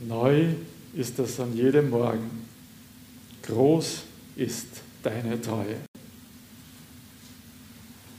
Neu 0.00 0.46
ist 0.94 1.18
es 1.18 1.38
an 1.38 1.54
jedem 1.54 1.90
Morgen. 1.90 2.48
Groß 3.42 4.04
ist 4.34 4.80
deine 5.02 5.38
Treue. 5.42 5.76